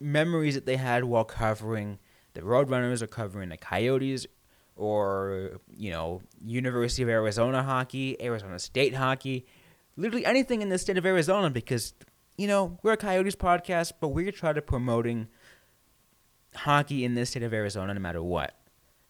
memories 0.00 0.54
that 0.54 0.66
they 0.66 0.76
had 0.76 1.04
while 1.04 1.24
covering 1.24 1.98
the 2.34 2.40
Roadrunners 2.40 3.00
or 3.00 3.06
covering 3.06 3.48
the 3.48 3.56
Coyotes 3.56 4.26
or, 4.74 5.60
you 5.76 5.90
know, 5.90 6.20
University 6.44 7.02
of 7.02 7.08
Arizona 7.08 7.62
hockey, 7.62 8.20
Arizona 8.22 8.58
State 8.58 8.94
hockey, 8.94 9.46
literally 9.96 10.26
anything 10.26 10.62
in 10.62 10.68
the 10.68 10.78
state 10.78 10.98
of 10.98 11.06
Arizona 11.06 11.48
because, 11.48 11.94
you 12.36 12.46
know, 12.46 12.78
we're 12.82 12.92
a 12.92 12.96
Coyotes 12.96 13.36
podcast, 13.36 13.92
but 14.00 14.08
we're 14.08 14.32
trying 14.32 14.56
to 14.56 14.62
promoting 14.62 15.28
hockey 16.54 17.04
in 17.04 17.14
this 17.14 17.30
state 17.30 17.42
of 17.42 17.54
Arizona 17.54 17.94
no 17.94 18.00
matter 18.00 18.22
what. 18.22 18.54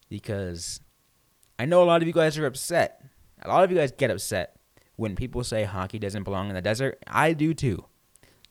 Because 0.08 0.80
I 1.58 1.64
know 1.64 1.82
a 1.82 1.84
lot 1.86 2.02
of 2.02 2.06
you 2.06 2.14
guys 2.14 2.38
are 2.38 2.46
upset. 2.46 3.02
A 3.42 3.48
lot 3.48 3.64
of 3.64 3.72
you 3.72 3.76
guys 3.76 3.90
get 3.90 4.10
upset 4.10 4.55
when 4.96 5.14
people 5.14 5.44
say 5.44 5.64
hockey 5.64 5.98
doesn't 5.98 6.24
belong 6.24 6.48
in 6.48 6.54
the 6.54 6.62
desert, 6.62 7.02
I 7.06 7.32
do 7.32 7.54
too. 7.54 7.84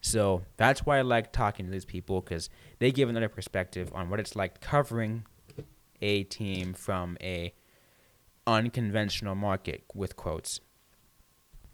So 0.02 0.44
that's 0.58 0.86
why 0.86 1.00
I 1.00 1.02
like 1.02 1.34
talking 1.34 1.66
to 1.66 1.72
these 1.72 1.86
people 1.86 2.22
because 2.22 2.50
they 2.80 2.92
give 2.92 3.10
another 3.10 3.30
perspective 3.30 3.92
on 3.94 4.10
what 4.10 4.20
it's 4.20 4.36
like 4.36 4.62
covering 4.62 5.26
a 6.02 6.24
team 6.24 6.74
from 6.74 7.18
a 7.22 7.54
unconventional 8.46 9.34
market 9.34 9.84
with 9.94 10.16
quotes. 10.16 10.60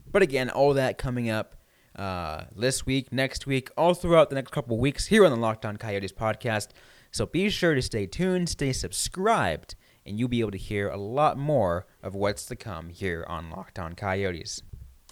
But 0.09 0.21
again, 0.21 0.49
all 0.49 0.73
that 0.73 0.97
coming 0.97 1.29
up 1.29 1.55
uh, 1.95 2.45
this 2.55 2.85
week, 2.85 3.11
next 3.11 3.45
week, 3.45 3.69
all 3.77 3.93
throughout 3.93 4.29
the 4.29 4.35
next 4.35 4.51
couple 4.51 4.77
weeks 4.77 5.07
here 5.07 5.25
on 5.25 5.31
the 5.31 5.37
Locked 5.37 5.65
On 5.65 5.77
Coyotes 5.77 6.13
podcast. 6.13 6.69
So 7.11 7.25
be 7.25 7.49
sure 7.49 7.75
to 7.75 7.81
stay 7.81 8.05
tuned, 8.05 8.47
stay 8.47 8.71
subscribed, 8.71 9.75
and 10.05 10.19
you'll 10.19 10.29
be 10.29 10.41
able 10.41 10.51
to 10.51 10.57
hear 10.57 10.89
a 10.89 10.97
lot 10.97 11.37
more 11.37 11.85
of 12.01 12.15
what's 12.15 12.45
to 12.47 12.55
come 12.55 12.89
here 12.89 13.25
on 13.27 13.49
Locked 13.49 13.79
On 13.79 13.93
Coyotes. 13.93 14.61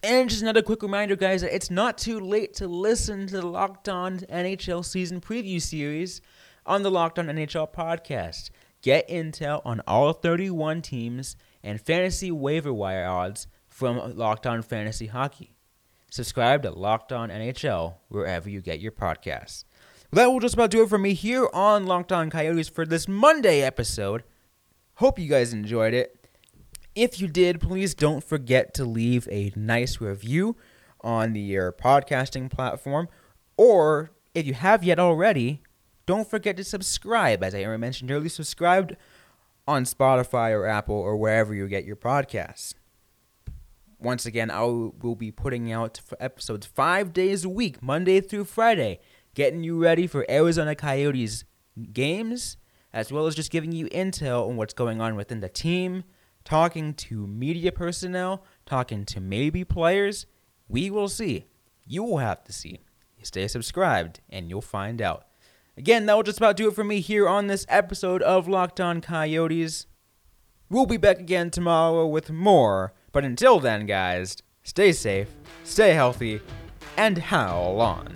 And 0.02 0.30
just 0.30 0.41
another 0.41 0.62
quick 0.62 0.82
reminder, 0.82 1.15
guys, 1.15 1.41
that 1.41 1.54
it's 1.54 1.69
not 1.69 1.97
too 1.97 2.19
late 2.19 2.54
to 2.56 2.67
listen 2.67 3.28
to 3.28 3.41
the 3.41 3.47
Locked 3.47 3.89
On 3.89 4.19
NHL 4.19 4.86
season 4.86 5.19
preview 5.19 5.62
series 5.62 6.21
on 6.65 6.84
the 6.84 6.91
Locked 6.91 7.19
On 7.19 7.28
NHL 7.28 7.73
podcast. 7.73 8.49
Get 8.82 9.10
intel 9.10 9.62
on 9.65 9.82
all 9.86 10.13
31 10.13 10.82
teams 10.82 11.36
and 11.62 11.82
fantasy 11.82 12.32
waiver 12.32 12.73
wire 12.73 13.06
odds 13.06 13.47
from 13.67 14.15
Locked 14.15 14.47
On 14.47 14.62
Fantasy 14.62 15.08
Hockey. 15.08 15.54
Subscribe 16.10 16.63
to 16.63 16.71
Locked 16.71 17.12
On 17.12 17.30
NHL 17.30 17.95
wherever 18.08 18.49
you 18.49 18.62
get 18.62 18.80
your 18.80 18.93
podcasts. 18.93 19.65
Well, 20.12 20.25
that 20.25 20.32
will 20.32 20.39
just 20.39 20.56
about 20.56 20.71
do 20.71 20.82
it 20.82 20.89
for 20.89 20.97
me 20.97 21.13
here 21.13 21.47
on 21.54 21.86
Locked 21.86 22.12
On 22.12 22.30
Coyotes 22.30 22.69
for 22.69 22.86
this 22.86 23.08
Monday 23.08 23.62
episode. 23.62 24.23
Hope 24.99 25.17
you 25.17 25.29
guys 25.29 25.53
enjoyed 25.53 25.93
it. 25.93 26.27
If 26.93 27.21
you 27.21 27.29
did, 27.29 27.62
please 27.62 27.95
don't 27.95 28.21
forget 28.21 28.73
to 28.73 28.83
leave 28.83 29.29
a 29.31 29.53
nice 29.55 30.01
review 30.01 30.57
on 30.99 31.31
the 31.31 31.39
your 31.39 31.71
podcasting 31.71 32.51
platform. 32.51 33.07
Or 33.55 34.12
if 34.35 34.45
you 34.45 34.53
have 34.53 34.83
yet 34.83 34.99
already, 34.99 35.62
don't 36.05 36.29
forget 36.29 36.57
to 36.57 36.65
subscribe. 36.65 37.41
As 37.45 37.55
I 37.55 37.63
mentioned 37.77 38.12
earlier, 38.12 38.27
subscribe 38.27 38.97
on 39.65 39.85
Spotify 39.85 40.51
or 40.51 40.65
Apple 40.65 40.95
or 40.95 41.15
wherever 41.15 41.55
you 41.55 41.69
get 41.69 41.85
your 41.85 41.95
podcasts. 41.95 42.73
Once 43.99 44.25
again, 44.25 44.51
I 44.51 44.63
will 44.63 45.15
be 45.17 45.31
putting 45.31 45.71
out 45.71 46.01
episodes 46.19 46.65
five 46.65 47.13
days 47.13 47.45
a 47.45 47.49
week, 47.49 47.81
Monday 47.81 48.19
through 48.19 48.43
Friday, 48.43 48.99
getting 49.33 49.63
you 49.63 49.81
ready 49.81 50.07
for 50.07 50.29
Arizona 50.29 50.75
Coyotes 50.75 51.45
games 51.93 52.57
as 52.93 53.12
well 53.12 53.28
as 53.28 53.36
just 53.36 53.52
giving 53.52 53.71
you 53.71 53.88
intel 53.88 54.47
on 54.47 54.58
what's 54.58 54.73
going 54.73 55.02
on 55.02 55.15
within 55.15 55.39
the 55.39 55.49
team, 55.49 56.04
talking 56.43 56.93
to 56.95 57.28
media 57.28 57.71
personnel, 57.71 58.43
talking 58.65 59.06
to 59.06 59.19
maybe 59.19 59.63
players. 59.63 60.25
We 60.67 60.89
will 60.89 61.10
see. 61.10 61.45
You 61.86 62.04
will 62.04 62.17
have 62.17 62.43
to 62.45 62.54
see. 62.54 62.80
stay 63.21 63.47
subscribed, 63.47 64.21
and 64.30 64.49
you'll 64.49 64.62
find 64.62 65.02
out. 65.02 65.25
Again, 65.78 66.06
that 66.06 66.15
will 66.15 66.23
just 66.23 66.38
about 66.39 66.58
do 66.58 66.67
it 66.67 66.75
for 66.75 66.84
me 66.84 66.99
here 66.99 67.28
on 67.28 67.47
this 67.47 67.65
episode 67.69 68.21
of 68.21 68.47
Locked 68.47 68.80
On 68.80 69.02
Coyotes. 69.02 69.86
We'll 70.69 70.86
be 70.86 70.97
back 70.97 71.19
again 71.19 71.49
tomorrow 71.52 72.06
with 72.06 72.30
more, 72.30 72.93
but 73.12 73.25
until 73.25 73.60
then, 73.60 73.86
guys, 73.86 74.38
stay 74.63 74.91
safe, 74.91 75.30
stay 75.63 75.93
healthy, 75.93 76.41
and 76.97 77.17
howl 77.17 77.82
on. 77.82 78.13